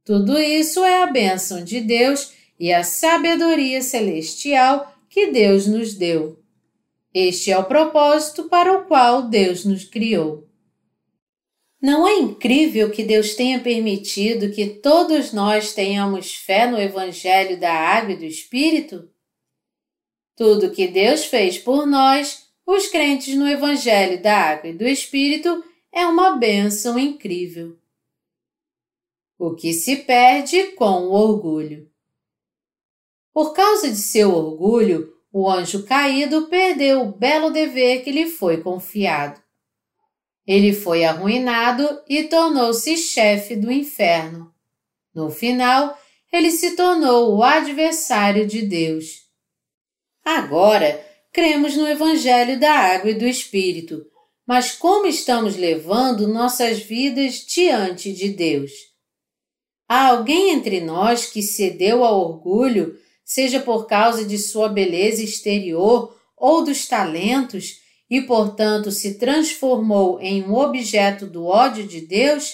[0.04, 6.38] Tudo isso é a bênção de Deus e a sabedoria celestial que Deus nos deu.
[7.14, 10.46] Este é o propósito para o qual Deus nos criou.
[11.80, 17.72] Não é incrível que Deus tenha permitido que todos nós tenhamos fé no Evangelho da
[17.72, 19.08] Água e do Espírito?
[20.36, 25.62] Tudo que Deus fez por nós os crentes no Evangelho da Água e do Espírito
[25.92, 27.76] é uma bênção incrível.
[29.38, 31.90] O que se perde com o orgulho.
[33.32, 38.62] Por causa de seu orgulho, o anjo caído perdeu o belo dever que lhe foi
[38.62, 39.42] confiado.
[40.46, 44.52] Ele foi arruinado e tornou-se chefe do inferno.
[45.14, 45.98] No final,
[46.32, 49.21] ele se tornou o adversário de Deus.
[50.24, 54.06] Agora, cremos no Evangelho da Água e do Espírito,
[54.46, 58.70] mas como estamos levando nossas vidas diante de Deus?
[59.88, 66.16] Há alguém entre nós que cedeu ao orgulho, seja por causa de sua beleza exterior
[66.36, 72.52] ou dos talentos, e portanto se transformou em um objeto do ódio de Deus?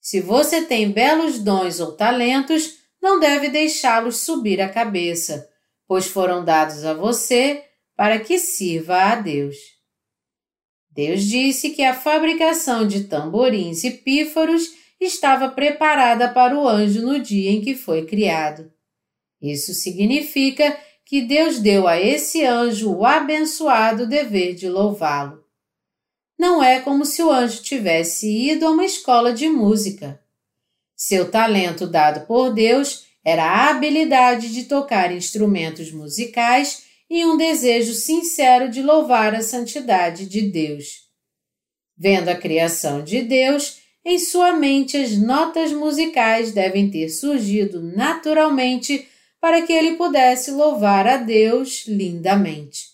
[0.00, 5.46] Se você tem belos dons ou talentos, não deve deixá-los subir a cabeça
[5.88, 7.64] pois foram dados a você
[7.96, 9.56] para que sirva a Deus.
[10.90, 14.70] Deus disse que a fabricação de tamborins e pífaros
[15.00, 18.70] estava preparada para o anjo no dia em que foi criado.
[19.40, 25.42] Isso significa que Deus deu a esse anjo o abençoado dever de louvá-lo.
[26.38, 30.20] não é como se o anjo tivesse ido a uma escola de música.
[30.94, 37.94] Seu talento dado por Deus era a habilidade de tocar instrumentos musicais e um desejo
[37.94, 41.08] sincero de louvar a santidade de Deus.
[41.96, 49.06] Vendo a criação de Deus, em sua mente as notas musicais devem ter surgido naturalmente
[49.40, 52.88] para que ele pudesse louvar a Deus lindamente.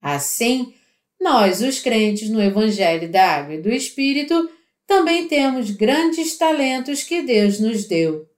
[0.00, 0.74] Assim,
[1.20, 4.50] nós, os crentes no Evangelho da Água e do Espírito,
[4.86, 8.28] também temos grandes talentos que Deus nos deu.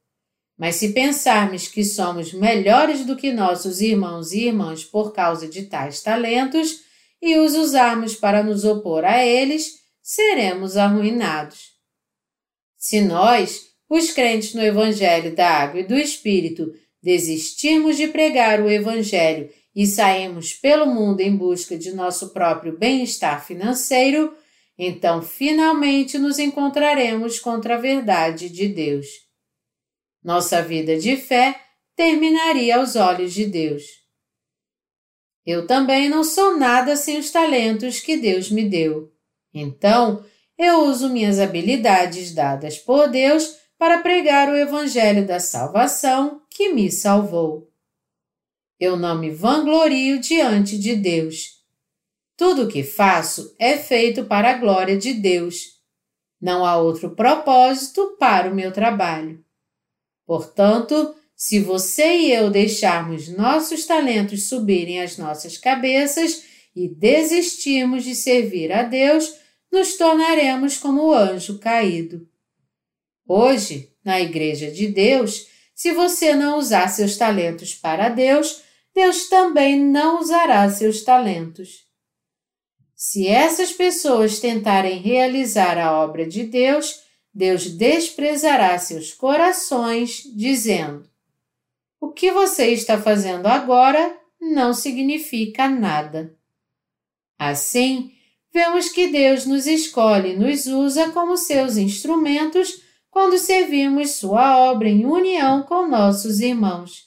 [0.59, 5.65] Mas se pensarmos que somos melhores do que nossos irmãos e irmãs por causa de
[5.65, 6.81] tais talentos
[7.21, 11.73] e os usarmos para nos opor a eles, seremos arruinados.
[12.79, 18.71] Se nós, os crentes no Evangelho da Água e do Espírito, desistirmos de pregar o
[18.71, 24.35] Evangelho e sairmos pelo mundo em busca de nosso próprio bem-estar financeiro,
[24.79, 29.26] então finalmente nos encontraremos contra a verdade de Deus.
[30.27, 31.55] Nossa vida de fé
[31.95, 33.85] terminaria aos olhos de Deus.
[35.47, 39.13] Eu também não sou nada sem os talentos que Deus me deu.
[39.55, 40.25] Então,
[40.59, 46.91] eu uso minhas habilidades dadas por Deus para pregar o Evangelho da salvação que me
[46.91, 47.71] salvou.
[48.81, 51.63] Eu não me vanglorio diante de Deus.
[52.37, 55.81] Tudo o que faço é feito para a glória de Deus.
[56.41, 59.46] Não há outro propósito para o meu trabalho.
[60.27, 66.43] Portanto, se você e eu deixarmos nossos talentos subirem às nossas cabeças
[66.75, 69.33] e desistirmos de servir a Deus,
[69.71, 72.29] nos tornaremos como o anjo caído.
[73.27, 78.63] Hoje, na Igreja de Deus, se você não usar seus talentos para Deus,
[78.95, 81.85] Deus também não usará seus talentos.
[82.95, 87.06] Se essas pessoas tentarem realizar a obra de Deus,
[87.37, 91.07] Deus desprezará seus corações, dizendo:
[92.01, 96.35] O que você está fazendo agora não significa nada.
[97.39, 98.11] Assim,
[98.51, 102.81] vemos que Deus nos escolhe e nos usa como seus instrumentos
[103.11, 107.05] quando servimos Sua obra em união com nossos irmãos.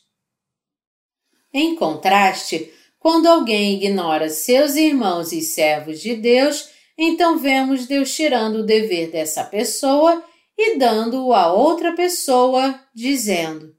[1.52, 6.70] Em contraste, quando alguém ignora seus irmãos e servos de Deus,
[7.02, 10.22] então vemos Deus tirando o dever dessa pessoa
[10.58, 13.74] e dando-o a outra pessoa, dizendo: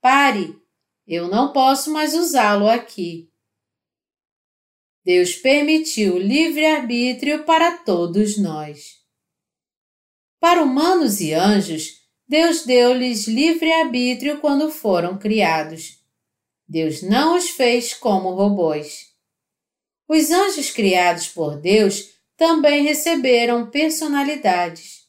[0.00, 0.56] Pare,
[1.04, 3.28] eu não posso mais usá-lo aqui.
[5.04, 9.00] Deus permitiu livre-arbítrio para todos nós.
[10.38, 15.98] Para humanos e anjos, Deus deu-lhes livre-arbítrio quando foram criados.
[16.68, 19.08] Deus não os fez como robôs.
[20.06, 25.00] Os anjos criados por Deus também receberam personalidades.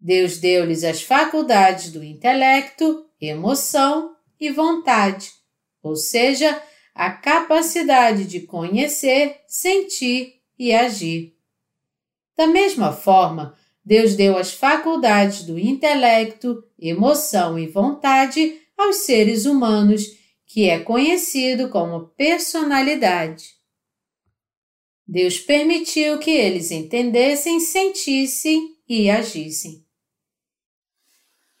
[0.00, 5.32] Deus deu-lhes as faculdades do intelecto, emoção e vontade,
[5.82, 6.62] ou seja,
[6.94, 11.34] a capacidade de conhecer, sentir e agir.
[12.36, 20.04] Da mesma forma, Deus deu as faculdades do intelecto, emoção e vontade aos seres humanos,
[20.46, 23.55] que é conhecido como personalidade.
[25.06, 29.84] Deus permitiu que eles entendessem, sentissem e agissem.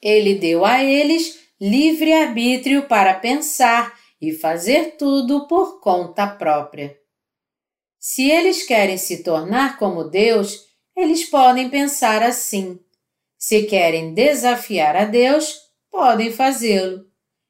[0.02, 6.96] Ele deu a eles livre arbítrio para pensar e fazer tudo por conta própria.
[7.98, 10.66] Se eles querem se tornar como Deus,
[10.96, 12.78] eles podem pensar assim.
[13.38, 15.56] Se querem desafiar a Deus,
[15.90, 17.04] podem fazê-lo.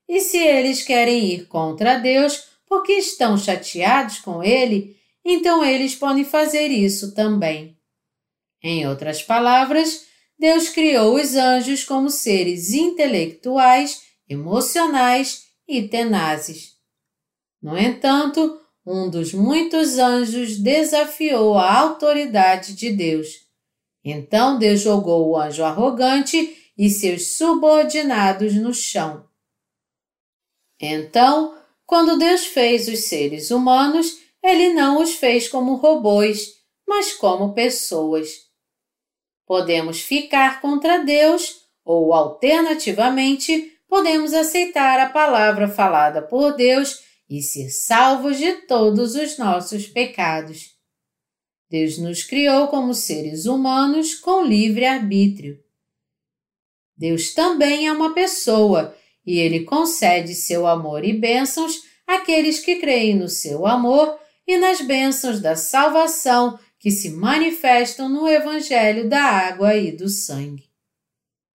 [0.08, 4.95] E se eles querem ir contra Deus porque estão chateados com Ele,
[5.28, 7.76] então eles podem fazer isso também.
[8.62, 10.06] Em outras palavras,
[10.38, 16.76] Deus criou os anjos como seres intelectuais, emocionais e tenazes.
[17.60, 23.28] No entanto, um dos muitos anjos desafiou a autoridade de Deus.
[24.04, 29.26] Então Deus jogou o anjo arrogante e seus subordinados no chão.
[30.80, 36.54] Então, quando Deus fez os seres humanos, ele não os fez como robôs,
[36.86, 38.30] mas como pessoas.
[39.46, 47.70] Podemos ficar contra Deus ou, alternativamente, podemos aceitar a palavra falada por Deus e ser
[47.70, 50.76] salvos de todos os nossos pecados.
[51.68, 55.58] Deus nos criou como seres humanos com livre arbítrio.
[56.96, 63.16] Deus também é uma pessoa e ele concede seu amor e bênçãos àqueles que creem
[63.16, 69.74] no seu amor e nas bênçãos da salvação que se manifestam no Evangelho da água
[69.74, 70.64] e do sangue.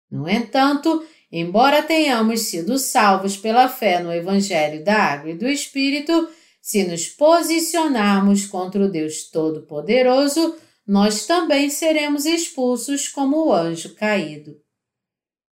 [0.10, 6.30] No entanto, embora tenhamos sido salvos pela fé no Evangelho da água e do Espírito,
[6.62, 14.60] se nos posicionarmos contra o Deus Todo-Poderoso, nós também seremos expulsos como o anjo caído.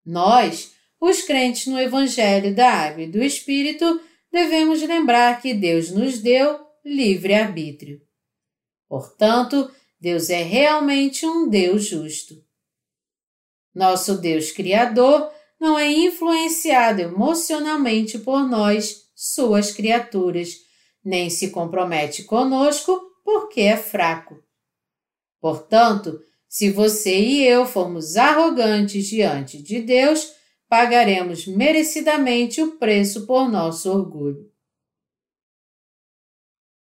[0.03, 6.19] Nós, os crentes no Evangelho da Água e do Espírito, devemos lembrar que Deus nos
[6.19, 8.01] deu livre-arbítrio.
[8.88, 9.69] Portanto,
[9.99, 12.41] Deus é realmente um Deus justo.
[13.73, 20.55] Nosso Deus Criador não é influenciado emocionalmente por nós, suas criaturas,
[21.03, 24.41] nem se compromete conosco porque é fraco.
[25.41, 30.31] Portanto, se você e eu formos arrogantes diante de Deus,
[30.69, 34.49] pagaremos merecidamente o preço por nosso orgulho.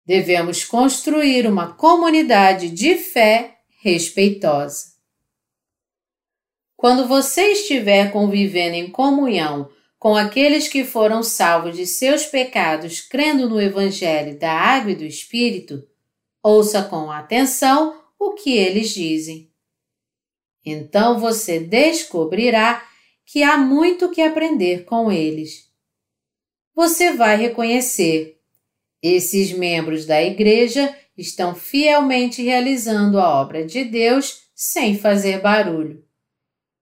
[0.08, 4.94] Devemos construir uma comunidade de fé respeitosa.
[6.74, 13.50] Quando você estiver convivendo em comunhão com aqueles que foram salvos de seus pecados crendo
[13.50, 15.86] no Evangelho da Água e do Espírito,
[16.42, 19.52] ouça com atenção o que eles dizem.
[20.64, 22.82] Então você descobrirá
[23.26, 25.70] que há muito que aprender com eles.
[26.74, 28.37] Você vai reconhecer:
[29.02, 36.02] esses membros da Igreja estão fielmente realizando a obra de Deus sem fazer barulho.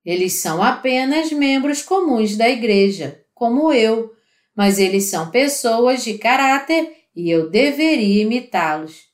[0.05, 4.15] Eles são apenas membros comuns da igreja, como eu,
[4.55, 9.07] mas eles são pessoas de caráter e eu deveria imitá-los.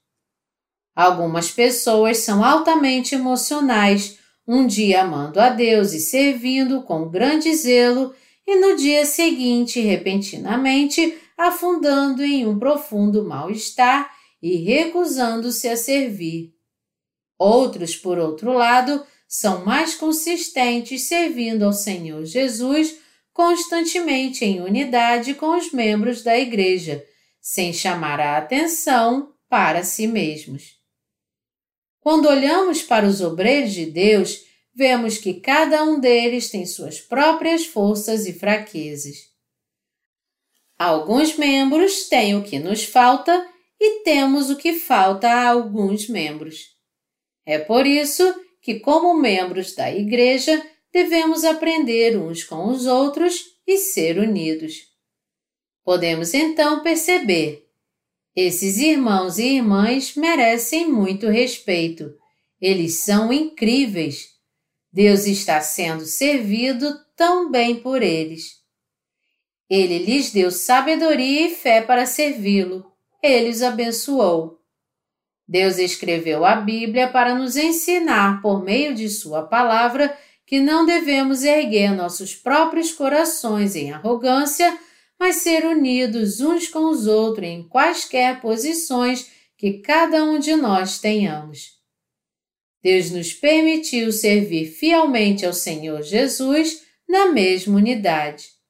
[0.94, 8.14] Algumas pessoas são altamente emocionais, um dia amando a Deus e servindo com grande zelo,
[8.46, 11.16] e no dia seguinte, repentinamente,
[11.48, 14.10] afundando em um profundo mal-estar
[14.42, 16.54] e recusando-se a servir.
[17.38, 23.00] Outros, por outro lado, são mais consistentes servindo ao Senhor Jesus
[23.32, 27.04] constantemente em unidade com os membros da Igreja,
[27.40, 30.76] sem chamar a atenção para si mesmos.
[32.00, 37.64] Quando olhamos para os obreiros de Deus, vemos que cada um deles tem suas próprias
[37.64, 39.31] forças e fraquezas.
[40.82, 43.48] Alguns membros têm o que nos falta
[43.80, 46.56] e temos o que falta a alguns membros.
[47.46, 50.60] É por isso que, como membros da Igreja,
[50.92, 54.74] devemos aprender uns com os outros e ser unidos.
[55.84, 57.64] Podemos então perceber:
[58.34, 62.12] esses irmãos e irmãs merecem muito respeito.
[62.60, 64.30] Eles são incríveis.
[64.92, 68.61] Deus está sendo servido tão bem por eles.
[69.74, 72.84] Ele lhes deu sabedoria e fé para servi-lo.
[73.22, 74.58] Ele os abençoou.
[75.48, 80.14] Deus escreveu a Bíblia para nos ensinar, por meio de Sua palavra,
[80.44, 84.78] que não devemos erguer nossos próprios corações em arrogância,
[85.18, 90.98] mas ser unidos uns com os outros em quaisquer posições que cada um de nós
[90.98, 91.78] tenhamos.
[92.82, 98.60] Deus nos permitiu servir fielmente ao Senhor Jesus na mesma unidade.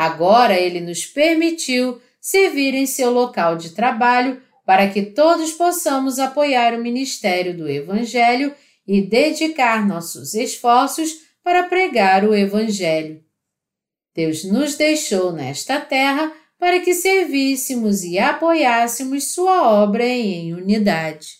[0.00, 6.72] Agora Ele nos permitiu servir em seu local de trabalho para que todos possamos apoiar
[6.72, 8.54] o ministério do Evangelho
[8.88, 13.22] e dedicar nossos esforços para pregar o Evangelho.
[14.14, 21.38] Deus nos deixou nesta terra para que servíssemos e apoiássemos Sua obra em unidade.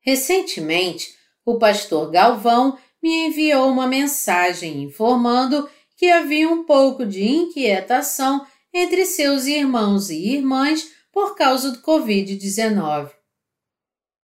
[0.00, 1.14] Recentemente,
[1.46, 5.68] o pastor Galvão me enviou uma mensagem informando
[6.02, 8.44] que havia um pouco de inquietação
[8.74, 13.12] entre seus irmãos e irmãs por causa do Covid-19.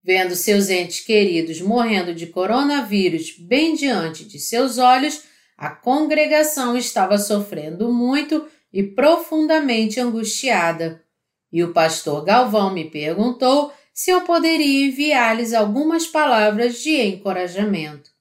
[0.03, 5.23] Vendo seus entes queridos morrendo de coronavírus bem diante de seus olhos,
[5.57, 11.03] a congregação estava sofrendo muito e profundamente angustiada.
[11.51, 18.11] E o pastor Galvão me perguntou se eu poderia enviar-lhes algumas palavras de encorajamento.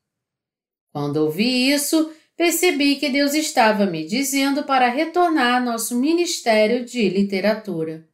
[0.90, 7.08] Quando ouvi isso, percebi que Deus estava me dizendo para retornar ao nosso ministério de
[7.08, 8.08] literatura.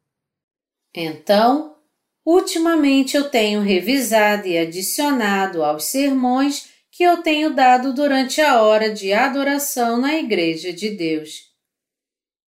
[0.95, 1.77] Então,
[2.25, 8.93] ultimamente eu tenho revisado e adicionado aos sermões que eu tenho dado durante a hora
[8.93, 11.49] de adoração na Igreja de Deus.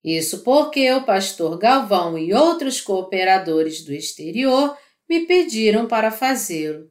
[0.03, 4.77] Isso porque o pastor Galvão e outros cooperadores do exterior
[5.09, 6.91] me pediram para fazê-lo.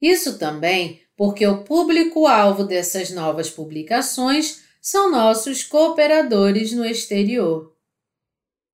[0.00, 7.76] Isso também porque o público-alvo dessas novas publicações são nossos cooperadores no exterior.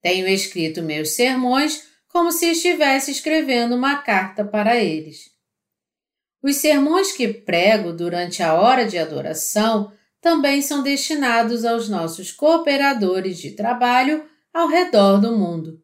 [0.00, 5.30] Tenho escrito meus sermões com como se estivesse escrevendo uma carta para eles.
[6.42, 13.36] Os sermões que prego durante a hora de adoração também são destinados aos nossos cooperadores
[13.36, 15.82] de trabalho ao redor do mundo.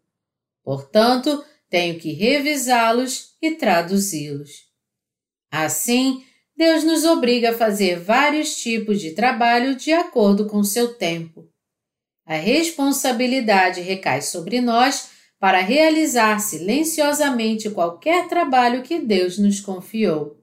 [0.62, 4.72] Portanto, tenho que revisá-los e traduzi-los.
[5.50, 6.24] Assim,
[6.56, 11.48] Deus nos obriga a fazer vários tipos de trabalho de acordo com seu tempo.
[12.24, 20.40] A responsabilidade recai sobre nós para realizar silenciosamente qualquer trabalho que Deus nos confiou.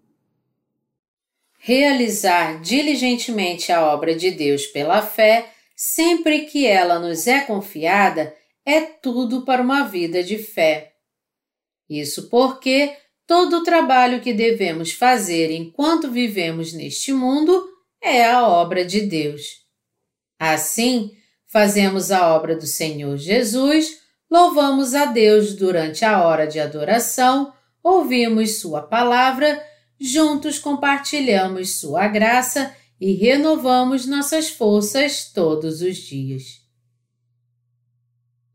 [1.58, 8.36] Realizar diligentemente a obra de Deus pela fé, sempre que ela nos é confiada,
[8.66, 10.94] é tudo para uma vida de fé.
[11.90, 12.96] Isso porque
[13.26, 17.68] todo o trabalho que devemos fazer enquanto vivemos neste mundo
[18.02, 19.62] é a obra de Deus.
[20.40, 21.12] Assim,
[21.48, 24.00] fazemos a obra do Senhor Jesus,
[24.30, 27.54] louvamos a Deus durante a hora de adoração,
[27.84, 29.64] ouvimos Sua palavra,
[30.00, 36.62] juntos compartilhamos Sua graça e renovamos nossas forças todos os dias.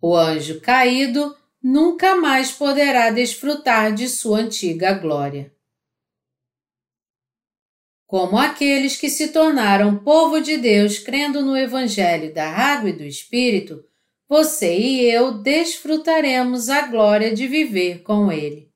[0.01, 1.37] O anjo caído
[1.69, 5.53] nunca mais poderá desfrutar de sua antiga glória.
[8.07, 13.03] Como aqueles que se tornaram povo de Deus crendo no Evangelho da Água e do
[13.03, 13.85] Espírito,
[14.29, 18.71] você e eu desfrutaremos a glória de viver com Ele.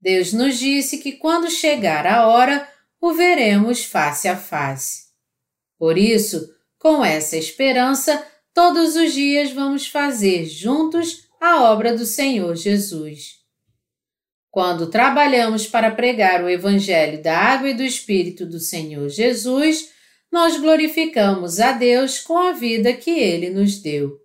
[0.00, 2.68] Deus nos disse que quando chegar a hora,
[3.00, 5.04] o veremos face a face.
[5.78, 12.56] Por isso, com essa esperança, todos os dias vamos fazer juntos a obra do Senhor
[12.56, 13.36] Jesus.
[14.50, 19.90] Quando trabalhamos para pregar o Evangelho da Água e do Espírito do Senhor Jesus,
[20.32, 24.18] nós glorificamos a Deus com a vida que Ele nos deu.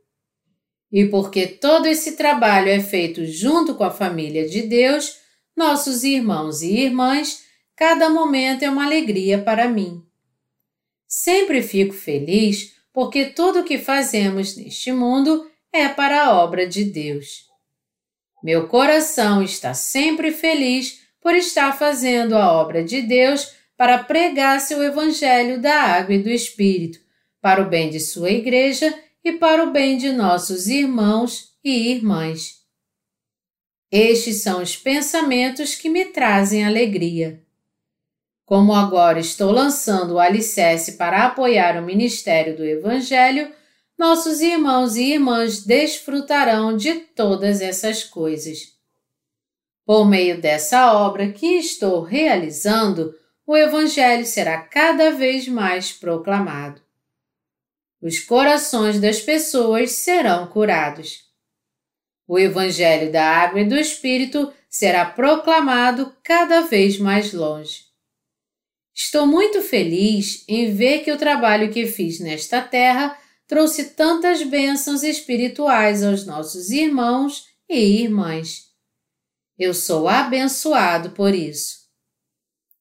[0.92, 5.18] E porque todo esse trabalho é feito junto com a família de Deus,
[5.56, 7.44] nossos irmãos e irmãs,
[7.76, 10.02] cada momento é uma alegria para mim.
[11.08, 16.84] Sempre fico feliz porque tudo o que fazemos neste mundo é para a obra de
[16.84, 17.50] Deus.
[18.44, 24.84] Meu coração está sempre feliz por estar fazendo a obra de Deus para pregar seu
[24.84, 27.00] Evangelho da água e do Espírito,
[27.40, 28.94] para o bem de sua igreja
[29.24, 32.62] e para o bem de nossos irmãos e irmãs.
[33.92, 37.42] Estes são os pensamentos que me trazem alegria.
[38.46, 43.52] Como agora estou lançando o alicerce para apoiar o ministério do Evangelho,
[44.02, 48.74] nossos irmãos e irmãs desfrutarão de todas essas coisas.
[49.86, 53.14] Por meio dessa obra que estou realizando,
[53.46, 56.82] o Evangelho será cada vez mais proclamado.
[58.02, 61.20] Os corações das pessoas serão curados.
[62.28, 67.84] O Evangelho da Água e do Espírito será proclamado cada vez mais longe.
[68.96, 73.21] Estou muito feliz em ver que o trabalho que fiz nesta terra
[73.52, 78.68] trouxe tantas bênçãos espirituais aos nossos irmãos e irmãs.
[79.60, 81.80] Eu sou abençoado por isso.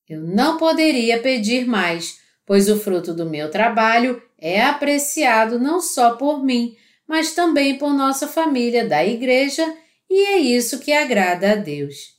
[0.09, 6.15] Eu não poderia pedir mais, pois o fruto do meu trabalho é apreciado não só
[6.15, 9.77] por mim, mas também por nossa família da igreja,
[10.09, 12.15] e é isso que agrada a Deus.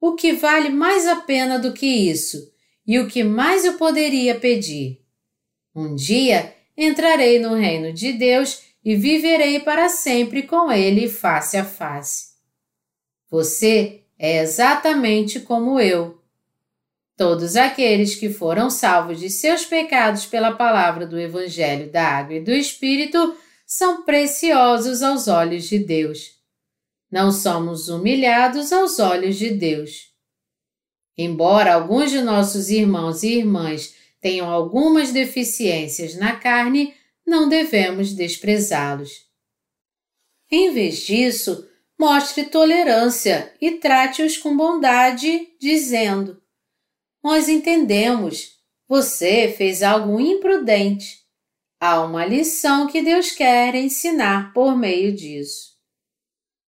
[0.00, 2.52] O que vale mais a pena do que isso,
[2.84, 5.04] e o que mais eu poderia pedir?
[5.72, 11.64] Um dia entrarei no reino de Deus e viverei para sempre com Ele face a
[11.64, 12.34] face.
[13.30, 16.20] Você é exatamente como eu.
[17.16, 22.40] Todos aqueles que foram salvos de seus pecados pela palavra do Evangelho da Água e
[22.40, 26.34] do Espírito são preciosos aos olhos de Deus.
[27.10, 30.12] Não somos humilhados aos olhos de Deus.
[31.16, 33.94] Embora alguns de nossos irmãos e irmãs
[34.24, 36.94] tenham algumas deficiências na carne,
[37.26, 39.10] não devemos desprezá-los.
[40.50, 41.68] Em vez disso,
[42.00, 46.42] mostre tolerância e trate-os com bondade, dizendo:
[47.22, 48.54] Nós entendemos,
[48.88, 51.18] você fez algo imprudente.
[51.78, 55.74] Há uma lição que Deus quer ensinar por meio disso.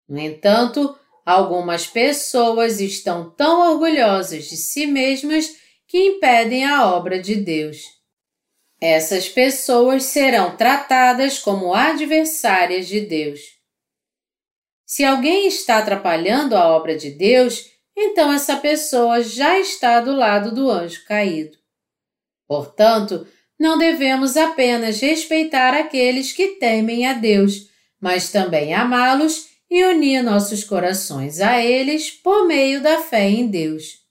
[0.08, 5.60] No entanto, algumas pessoas estão tão orgulhosas de si mesmas
[5.92, 7.82] que impedem a obra de Deus.
[8.80, 13.40] Essas pessoas serão tratadas como adversárias de Deus.
[14.86, 20.54] Se alguém está atrapalhando a obra de Deus, então essa pessoa já está do lado
[20.54, 21.58] do anjo caído.
[22.48, 23.26] Portanto,
[23.60, 27.68] não devemos apenas respeitar aqueles que temem a Deus,
[28.00, 34.01] mas também amá-los e unir nossos corações a eles por meio da fé em Deus.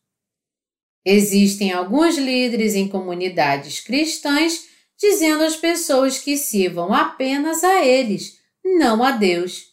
[1.06, 4.70] Existem alguns líderes em comunidades cristãs
[5.02, 9.72] dizendo às pessoas que sirvam apenas a eles, não a Deus.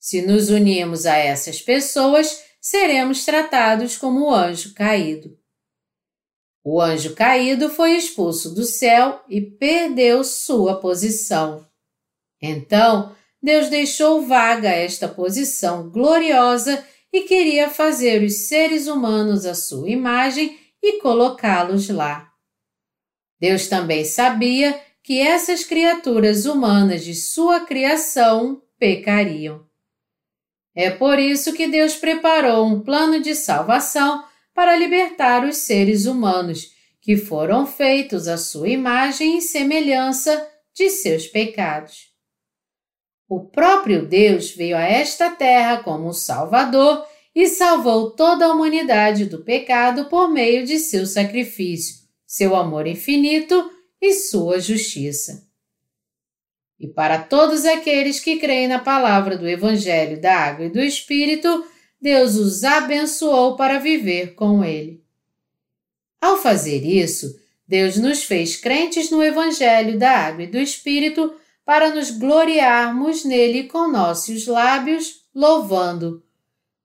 [0.00, 5.38] Se nos unirmos a essas pessoas, seremos tratados como o anjo caído.
[6.64, 11.64] O anjo caído foi expulso do céu e perdeu sua posição.
[12.42, 19.88] Então, Deus deixou vaga esta posição gloriosa e queria fazer os seres humanos à sua
[19.88, 22.28] imagem e colocá-los lá.
[23.38, 29.64] Deus também sabia que essas criaturas humanas de sua criação pecariam.
[30.74, 36.72] É por isso que Deus preparou um plano de salvação para libertar os seres humanos,
[37.00, 42.13] que foram feitos à sua imagem e semelhança de seus pecados.
[43.28, 47.04] O próprio Deus veio a esta terra como Salvador
[47.34, 53.70] e salvou toda a humanidade do pecado por meio de seu sacrifício, seu amor infinito
[54.00, 55.48] e sua justiça.
[56.78, 61.64] E para todos aqueles que creem na palavra do Evangelho da Água e do Espírito,
[62.00, 65.02] Deus os abençoou para viver com Ele.
[66.20, 67.34] Ao fazer isso,
[67.66, 73.64] Deus nos fez crentes no Evangelho da Água e do Espírito para nos gloriarmos nele
[73.64, 76.22] com nossos lábios, louvando.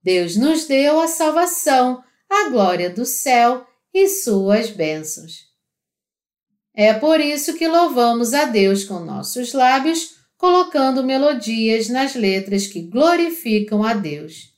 [0.01, 5.49] Deus nos deu a salvação, a glória do céu e suas bênçãos.
[6.73, 12.81] É por isso que louvamos a Deus com nossos lábios, colocando melodias nas letras que
[12.81, 14.53] glorificam a Deus.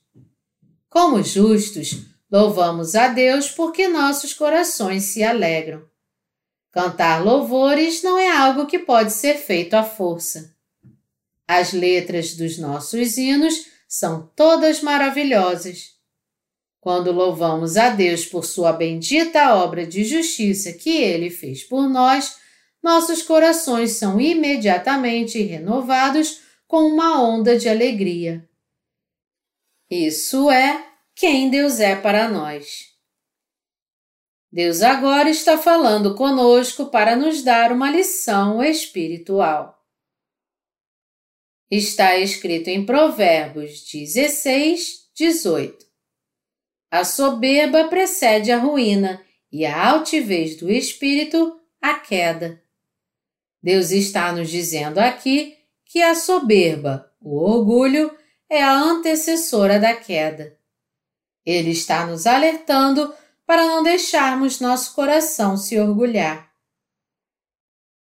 [0.88, 1.96] Como justos,
[2.30, 5.82] louvamos a Deus porque nossos corações se alegram.
[6.72, 10.56] Cantar louvores não é algo que pode ser feito à força.
[11.46, 15.92] As letras dos nossos hinos são todas maravilhosas.
[16.80, 22.36] Quando louvamos a Deus por sua bendita obra de justiça que ele fez por nós,
[22.82, 28.48] nossos corações são imediatamente renovados com uma onda de alegria.
[29.90, 32.91] Isso é quem Deus é para nós.
[34.52, 39.82] Deus agora está falando conosco para nos dar uma lição espiritual.
[41.70, 45.86] Está escrito em Provérbios 16, 18.
[46.90, 52.62] A soberba precede a ruína e a altivez do espírito a queda.
[53.62, 58.14] Deus está nos dizendo aqui que a soberba, o orgulho,
[58.50, 60.58] é a antecessora da queda.
[61.42, 63.14] Ele está nos alertando
[63.46, 66.50] para não deixarmos nosso coração se orgulhar.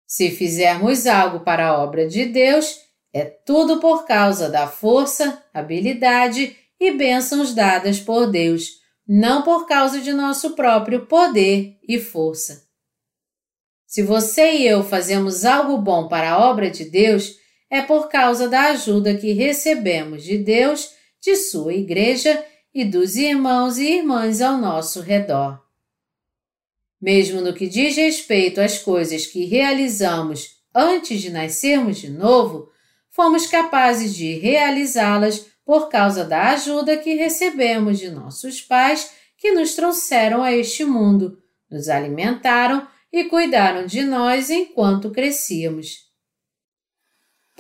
[0.07, 2.81] Se fizermos algo para a obra de Deus,
[3.13, 10.01] é tudo por causa da força, habilidade e bênçãos dadas por Deus, não por causa
[10.01, 12.69] de nosso próprio poder e força.
[13.87, 17.35] Se você e eu fazemos algo bom para a obra de Deus,
[17.69, 23.79] é por causa da ajuda que recebemos de Deus, de sua igreja e dos irmãos
[23.79, 25.61] e irmãs ao nosso redor.
[27.01, 32.71] Mesmo no que diz respeito às coisas que realizamos antes de nascermos de novo,
[33.11, 39.75] fomos capazes de realizá-las por causa da ajuda que recebemos de nossos pais que nos
[39.75, 41.39] trouxeram a este mundo,
[41.71, 46.10] nos alimentaram e cuidaram de nós enquanto crescíamos.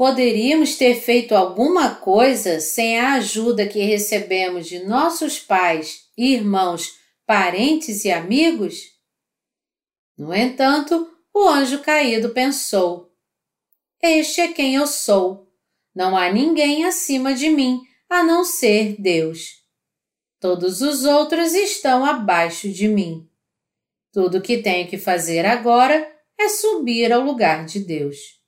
[0.01, 6.94] Poderíamos ter feito alguma coisa sem a ajuda que recebemos de nossos pais, irmãos,
[7.26, 8.76] parentes e amigos?
[10.16, 13.12] No entanto, o anjo caído pensou:
[14.03, 15.53] Este é quem eu sou.
[15.94, 19.62] Não há ninguém acima de mim, a não ser Deus.
[20.40, 23.28] Todos os outros estão abaixo de mim.
[24.11, 28.39] Tudo o que tenho que fazer agora é subir ao lugar de Deus.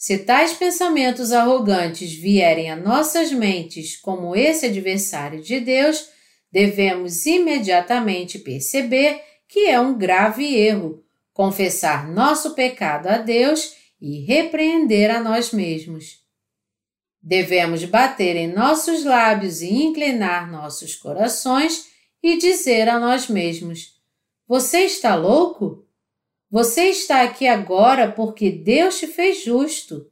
[0.00, 6.08] Se tais pensamentos arrogantes vierem a nossas mentes como esse adversário de Deus,
[6.50, 15.10] devemos imediatamente perceber que é um grave erro, confessar nosso pecado a Deus e repreender
[15.10, 16.20] a nós mesmos.
[17.22, 21.88] Devemos bater em nossos lábios e inclinar nossos corações
[22.22, 24.00] e dizer a nós mesmos:
[24.48, 25.86] Você está louco?
[26.50, 30.10] Você está aqui agora porque Deus te fez justo.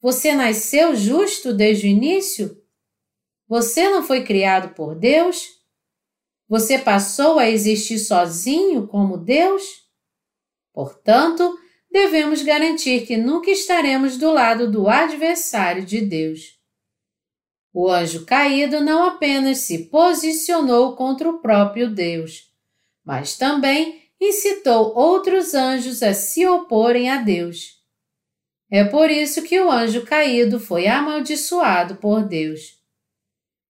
[0.00, 2.58] Você nasceu justo desde o início?
[3.46, 5.46] Você não foi criado por Deus?
[6.48, 9.62] Você passou a existir sozinho como Deus?
[10.72, 11.58] Portanto,
[11.90, 16.58] devemos garantir que nunca estaremos do lado do adversário de Deus.
[17.74, 22.50] O anjo caído não apenas se posicionou contra o próprio Deus,
[23.04, 27.82] mas também incitou outros anjos a se oporem a Deus.
[28.70, 32.80] É por isso que o anjo caído foi amaldiçoado por Deus.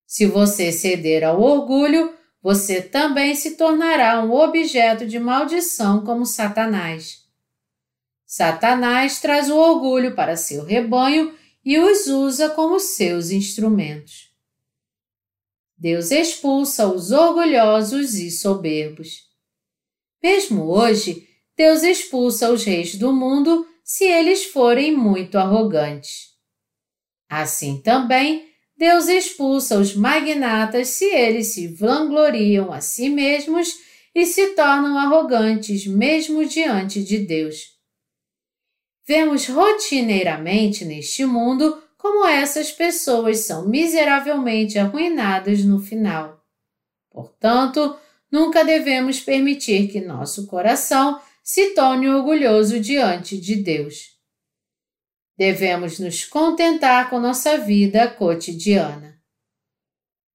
[0.06, 7.22] Se você ceder ao orgulho, você também se tornará um objeto de maldição como Satanás.
[8.26, 11.34] Satanás traz o orgulho para seu rebanho
[11.64, 14.30] e os usa como seus instrumentos.
[15.78, 19.31] Deus expulsa os orgulhosos e soberbos.
[20.22, 26.30] Mesmo hoje, Deus expulsa os reis do mundo se eles forem muito arrogantes.
[27.28, 28.46] Assim também,
[28.76, 33.76] Deus expulsa os magnatas se eles se vangloriam a si mesmos
[34.14, 37.72] e se tornam arrogantes mesmo diante de Deus.
[39.06, 46.40] Vemos rotineiramente neste mundo como essas pessoas são miseravelmente arruinadas no final.
[47.10, 47.96] Portanto,
[48.32, 54.12] nunca devemos permitir que nosso coração se torne orgulhoso diante de Deus.
[55.36, 59.20] Devemos nos contentar com nossa vida cotidiana.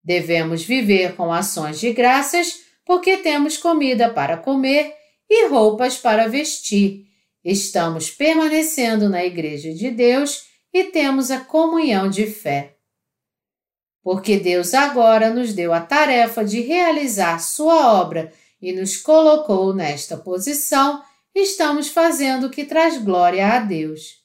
[0.04, 4.94] Devemos viver com ações de graças porque temos comida para comer
[5.30, 7.06] e roupas para vestir.
[7.44, 12.77] Estamos permanecendo na Igreja de Deus e temos a comunhão de fé.
[14.08, 18.32] Porque Deus agora nos deu a tarefa de realizar Sua obra
[18.62, 21.04] e nos colocou nesta posição,
[21.36, 24.22] estamos fazendo o que traz glória a Deus.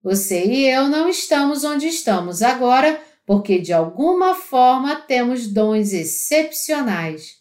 [0.00, 7.38] Você e eu não estamos onde estamos agora porque de alguma forma temos dons excepcionais.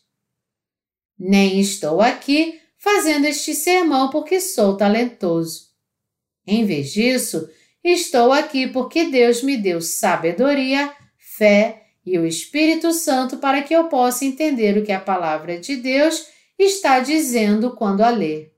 [1.19, 5.67] Nem estou aqui fazendo este sermão porque sou talentoso.
[6.47, 7.47] Em vez disso,
[7.83, 10.91] estou aqui porque Deus me deu sabedoria,
[11.37, 15.75] fé e o Espírito Santo para que eu possa entender o que a palavra de
[15.75, 16.27] Deus
[16.57, 18.53] está dizendo quando a ler.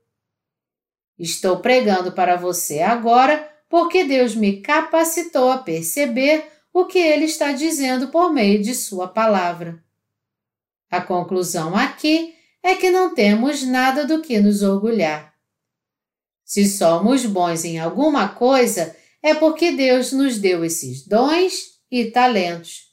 [1.18, 7.52] Estou pregando para você agora porque Deus me capacitou a perceber o que Ele está
[7.52, 9.82] dizendo por meio de Sua palavra.
[10.90, 15.34] A conclusão aqui é que não temos nada do que nos orgulhar.
[16.44, 22.86] Se somos bons em alguma coisa, é porque Deus nos deu esses dons e talentos.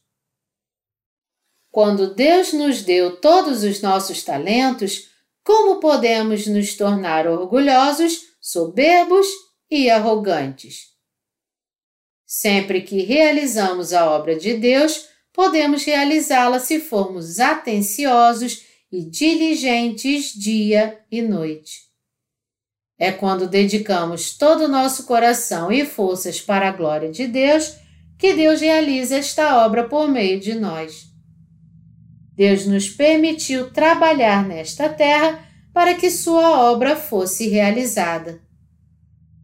[1.72, 5.10] Quando Deus nos deu todos os nossos talentos,
[5.44, 9.26] como podemos nos tornar orgulhosos, soberbos
[9.70, 10.94] e arrogantes.
[12.26, 21.04] Sempre que realizamos a obra de Deus, podemos realizá-la se formos atenciosos e diligentes dia
[21.12, 21.92] e noite.
[22.98, 27.83] É quando dedicamos todo o nosso coração e forças para a glória de Deus
[28.24, 31.08] que Deus realiza esta obra por meio de nós.
[32.34, 38.42] Deus nos permitiu trabalhar nesta terra para que Sua obra fosse realizada.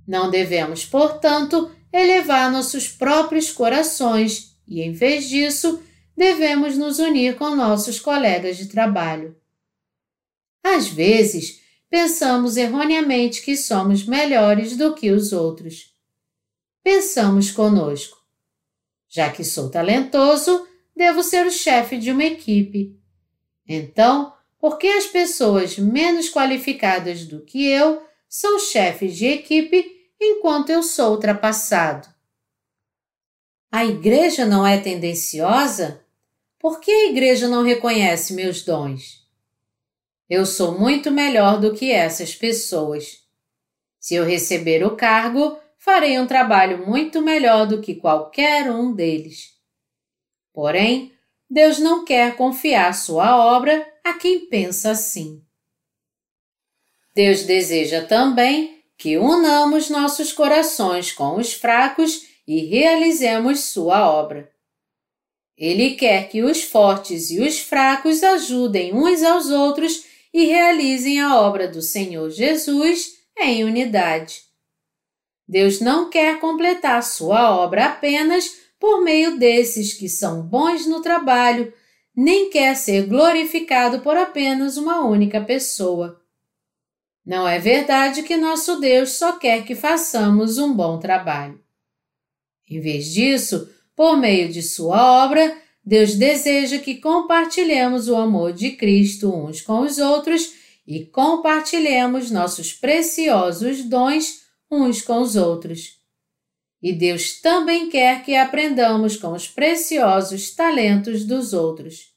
[0.08, 5.84] Não devemos, portanto, elevar nossos próprios corações e, em vez disso,
[6.16, 9.36] devemos nos unir com nossos colegas de trabalho.
[10.64, 11.60] Às vezes,
[11.90, 15.94] pensamos erroneamente que somos melhores do que os outros.
[16.82, 18.19] Pensamos conosco.
[19.10, 22.96] Já que sou talentoso, devo ser o chefe de uma equipe.
[23.68, 30.70] Então, por que as pessoas menos qualificadas do que eu são chefes de equipe enquanto
[30.70, 32.08] eu sou ultrapassado.
[33.72, 36.06] A igreja não é tendenciosa?
[36.60, 39.28] Por que a igreja não reconhece meus dons?
[40.30, 43.24] Eu sou muito melhor do que essas pessoas.
[44.00, 45.60] Se eu receber o cargo,
[45.90, 49.56] farei um trabalho muito melhor do que qualquer um deles.
[50.54, 51.12] Porém,
[51.50, 55.42] Deus não quer confiar sua obra a quem pensa assim.
[57.16, 64.52] Deus deseja também que unamos nossos corações com os fracos e realizemos Sua obra.
[65.58, 71.42] Ele quer que os fortes e os fracos ajudem uns aos outros e realizem a
[71.42, 74.49] obra do Senhor Jesus em unidade.
[75.50, 81.74] Deus não quer completar sua obra apenas por meio desses que são bons no trabalho,
[82.16, 86.22] nem quer ser glorificado por apenas uma única pessoa.
[87.26, 91.60] Não é verdade que nosso Deus só quer que façamos um bom trabalho.
[92.70, 98.72] Em vez disso, por meio de Sua obra, Deus deseja que compartilhemos o amor de
[98.72, 100.54] Cristo uns com os outros
[100.86, 106.00] e compartilhemos nossos preciosos dons uns com os outros.
[106.82, 112.14] E Deus também quer que aprendamos com os preciosos talentos dos outros.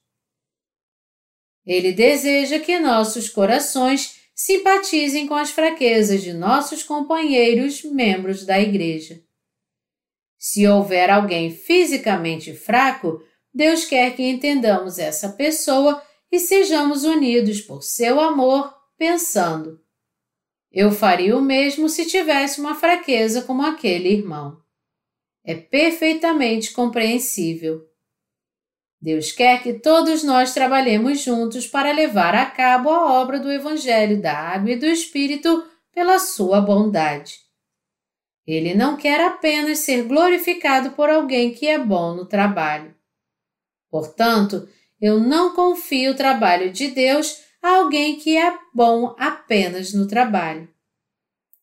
[1.67, 9.23] Ele deseja que nossos corações simpatizem com as fraquezas de nossos companheiros, membros da Igreja.
[10.39, 13.23] Se houver alguém fisicamente fraco,
[13.55, 19.82] Deus quer que entendamos essa pessoa e sejamos unidos por seu amor, pensando:
[20.73, 24.59] eu faria o mesmo se tivesse uma fraqueza como aquele irmão.
[25.45, 27.87] É perfeitamente compreensível.
[29.01, 34.23] Deus quer que todos nós trabalhemos juntos para levar a cabo a obra do Evangelho
[34.23, 37.41] da Água e do Espírito pela sua bondade.
[38.47, 42.95] Ele não quer apenas ser glorificado por alguém que é bom no trabalho.
[43.91, 44.69] Portanto,
[45.01, 50.69] eu não confio o trabalho de Deus a alguém que é bom apenas no trabalho.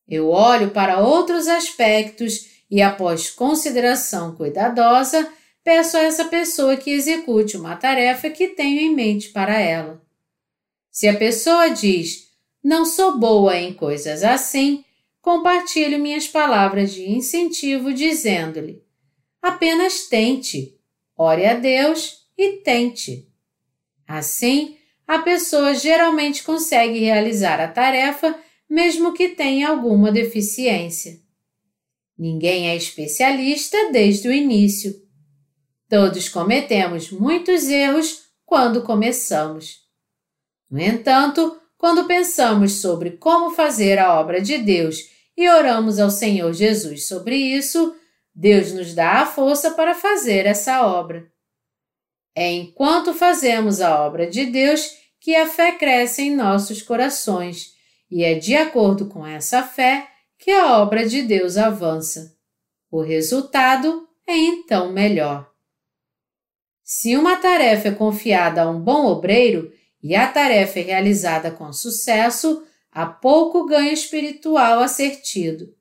[0.08, 5.32] Eu olho para outros aspectos e, após consideração cuidadosa,
[5.64, 10.02] peço a essa pessoa que execute uma tarefa que tenho em mente para ela.
[10.90, 12.30] Se a pessoa diz,
[12.64, 14.84] não sou boa em coisas assim,
[15.22, 18.84] compartilho minhas palavras de incentivo dizendo-lhe:
[19.42, 20.76] apenas tente,
[21.16, 23.28] ore a Deus e tente.
[24.08, 24.79] Assim,
[25.10, 31.20] a pessoa geralmente consegue realizar a tarefa mesmo que tenha alguma deficiência.
[32.16, 34.94] Ninguém é especialista desde o início.
[35.90, 39.80] Todos cometemos muitos erros quando começamos.
[40.70, 46.54] No entanto, quando pensamos sobre como fazer a obra de Deus e oramos ao Senhor
[46.54, 47.96] Jesus sobre isso,
[48.36, 51.28] Deus nos dá a força para fazer essa obra.
[52.36, 57.74] É enquanto fazemos a obra de Deus que a fé cresce em nossos corações,
[58.10, 62.36] e é de acordo com essa fé que a obra de Deus avança.
[62.90, 65.50] O resultado é então melhor.
[66.84, 69.72] Se uma tarefa é confiada a um bom obreiro
[70.02, 75.76] e a tarefa é realizada com sucesso, há pouco ganho espiritual a ser tido.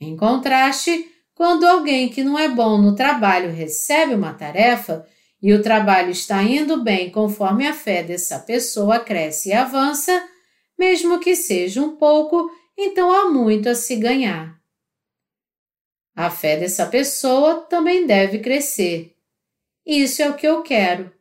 [0.00, 5.06] Em contraste, quando alguém que não é bom no trabalho recebe uma tarefa,
[5.42, 10.26] e o trabalho está indo bem conforme a fé dessa pessoa cresce e avança,
[10.78, 14.58] mesmo que seja um pouco, então há muito a se ganhar.
[16.14, 19.14] A fé dessa pessoa também deve crescer.
[19.84, 21.12] Isso é o que eu quero.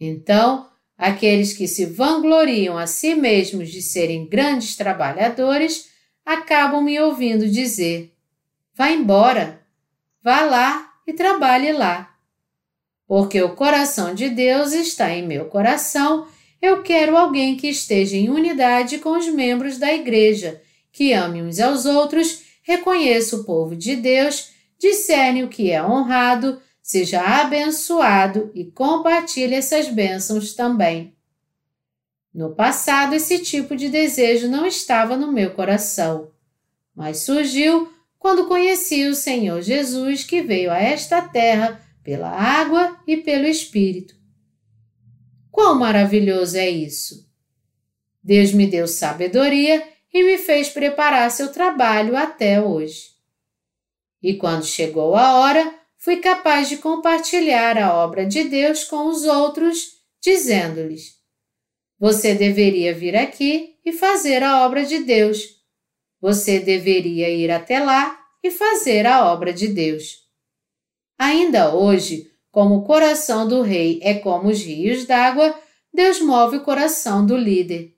[0.00, 5.90] Então, aqueles que se vangloriam a si mesmos de serem grandes trabalhadores
[6.24, 8.14] acabam me ouvindo dizer:
[8.74, 9.62] vá embora,
[10.22, 12.07] vá lá e trabalhe lá
[13.08, 16.28] porque o coração de Deus está em meu coração,
[16.60, 20.60] eu quero alguém que esteja em unidade com os membros da igreja,
[20.92, 26.60] que ame uns aos outros, reconheça o povo de Deus, discerne o que é honrado,
[26.82, 31.14] seja abençoado e compartilhe essas bênçãos também.
[32.34, 36.30] No passado, esse tipo de desejo não estava no meu coração,
[36.94, 43.18] mas surgiu quando conheci o Senhor Jesus que veio a esta terra pela água e
[43.18, 44.14] pelo Espírito.
[45.50, 47.28] Quão maravilhoso é isso!
[48.24, 53.10] Deus me deu sabedoria e me fez preparar seu trabalho até hoje.
[54.22, 59.24] E quando chegou a hora, fui capaz de compartilhar a obra de Deus com os
[59.26, 61.12] outros, dizendo-lhes:
[61.98, 65.42] Você deveria vir aqui e fazer a obra de Deus.
[66.22, 70.26] Você deveria ir até lá e fazer a obra de Deus.
[71.18, 75.58] Ainda hoje, como o coração do rei é como os rios d'água,
[75.92, 77.94] Deus move o coração do líder.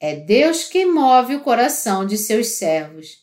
[0.00, 3.22] É Deus que move o coração de seus servos.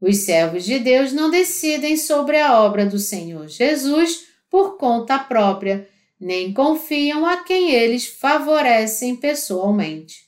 [0.00, 5.88] Os servos de Deus não decidem sobre a obra do Senhor Jesus por conta própria,
[6.18, 10.26] nem confiam a quem eles favorecem pessoalmente.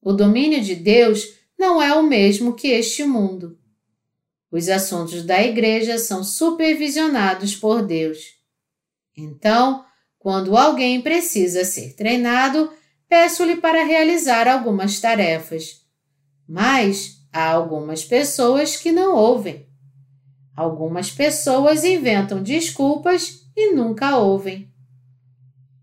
[0.00, 3.58] O domínio de Deus não é o mesmo que este mundo.
[4.50, 8.18] Os assuntos da igreja são supervisionados por Deus.
[9.16, 9.84] Então,
[10.18, 12.70] quando alguém precisa ser treinado,
[13.08, 15.84] peço-lhe para realizar algumas tarefas.
[16.48, 19.66] Mas há algumas pessoas que não ouvem.
[20.56, 24.72] Algumas pessoas inventam desculpas e nunca ouvem.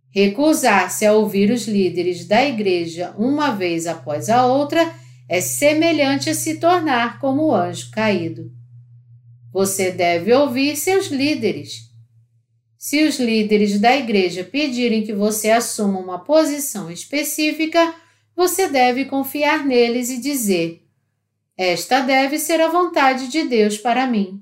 [0.10, 4.94] Recusar-se a ouvir os líderes da igreja uma vez após a outra
[5.34, 8.51] é semelhante a se tornar como o anjo caído.
[9.51, 11.89] Você deve ouvir seus líderes.
[12.77, 17.95] Se os líderes da igreja pedirem que você assuma uma posição específica,
[18.35, 20.85] você deve confiar neles e dizer:
[21.57, 24.39] Esta deve ser a vontade de Deus para mim.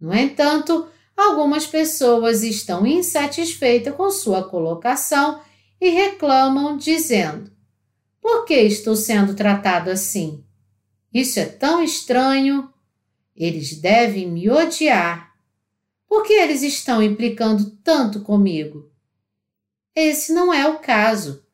[0.00, 5.42] No entanto, algumas pessoas estão insatisfeitas com sua colocação
[5.78, 7.59] e reclamam, dizendo:
[8.20, 10.44] Por que estou sendo tratado assim?
[11.12, 12.72] Isso é tão estranho.
[13.34, 15.34] Eles devem me odiar.
[16.06, 18.90] Por que eles estão implicando tanto comigo?
[19.94, 21.44] Esse não é o caso.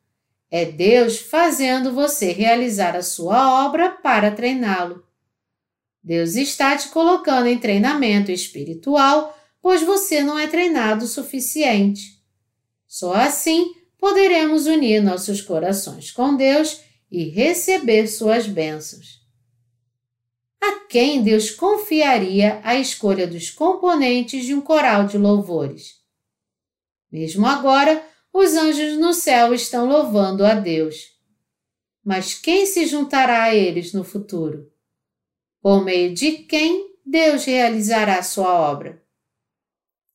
[0.51, 5.05] É Deus fazendo você realizar a sua obra para treiná-lo.
[6.03, 12.23] Deus está te colocando em treinamento espiritual, pois você não é treinado o suficiente.
[12.87, 19.21] Só assim poderemos unir nossos corações com Deus e receber suas bênçãos.
[20.61, 26.01] A quem Deus confiaria a escolha dos componentes de um coral de louvores?
[27.11, 31.17] Mesmo agora, os anjos no céu estão louvando a Deus.
[32.05, 34.71] Mas quem se juntará a eles no futuro?
[35.61, 39.03] Por meio de quem Deus realizará sua obra?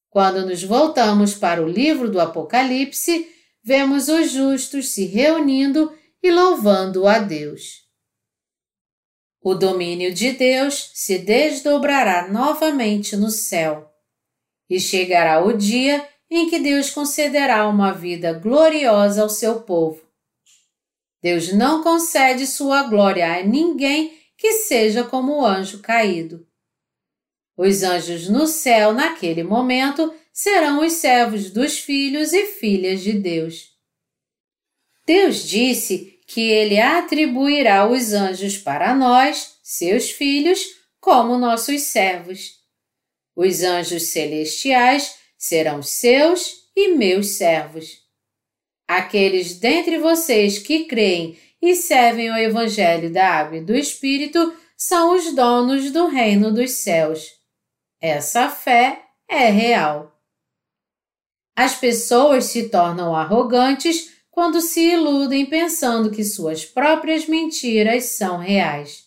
[0.10, 3.31] Quando nos voltamos para o livro do Apocalipse,
[3.64, 7.82] vemos os justos se reunindo e louvando a Deus.
[9.42, 13.92] O domínio de Deus se desdobrará novamente no céu,
[14.70, 20.02] e chegará o dia em que Deus concederá uma vida gloriosa ao seu povo.
[21.22, 26.48] Deus não concede sua glória a ninguém que seja como o anjo caído.
[27.58, 30.12] Os anjos no céu, naquele momento,
[30.42, 33.70] serão os servos dos filhos e filhas de Deus.
[35.06, 40.60] Deus disse que ele atribuirá os anjos para nós, seus filhos,
[41.00, 42.56] como nossos servos.
[43.36, 48.00] Os anjos celestiais serão seus e meus servos.
[48.88, 55.16] Aqueles dentre vocês que creem e servem o Evangelho da Água e do Espírito são
[55.16, 57.28] os donos do reino dos céus.
[58.02, 60.11] Essa fé é real.
[61.62, 69.04] As pessoas se tornam arrogantes quando se iludem pensando que suas próprias mentiras são reais.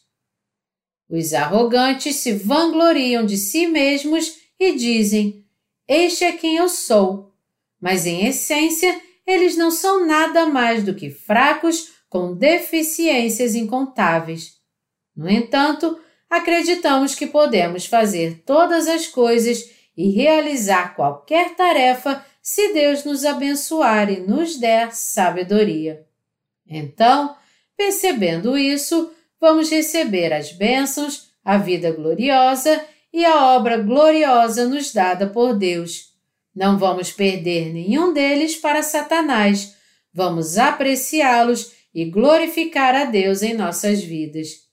[1.11, 5.45] Os arrogantes se vangloriam de si mesmos e dizem:
[5.89, 7.35] este é quem eu sou.
[7.81, 14.53] Mas em essência, eles não são nada mais do que fracos com deficiências incontáveis.
[15.17, 15.99] No entanto,
[16.31, 24.13] acreditamos que podemos fazer todas as coisas e realizar qualquer tarefa se Deus nos abençoar
[24.13, 26.05] e nos der sabedoria.
[26.69, 27.35] Então,
[27.75, 29.11] percebendo isso,
[29.41, 36.13] vamos receber as bênçãos, a vida gloriosa e a obra gloriosa nos dada por Deus.
[36.55, 39.75] Não vamos perder nenhum deles para Satanás,
[40.13, 44.65] vamos apreciá-los e glorificar a Deus em nossas vidas.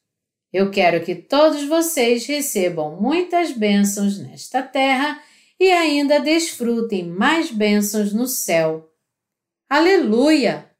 [0.52, 5.22] Eu quero que todos vocês recebam muitas bênçãos nesta terra
[5.61, 8.91] e ainda desfrutem mais bênçãos no céu.
[9.69, 10.70] Aleluia!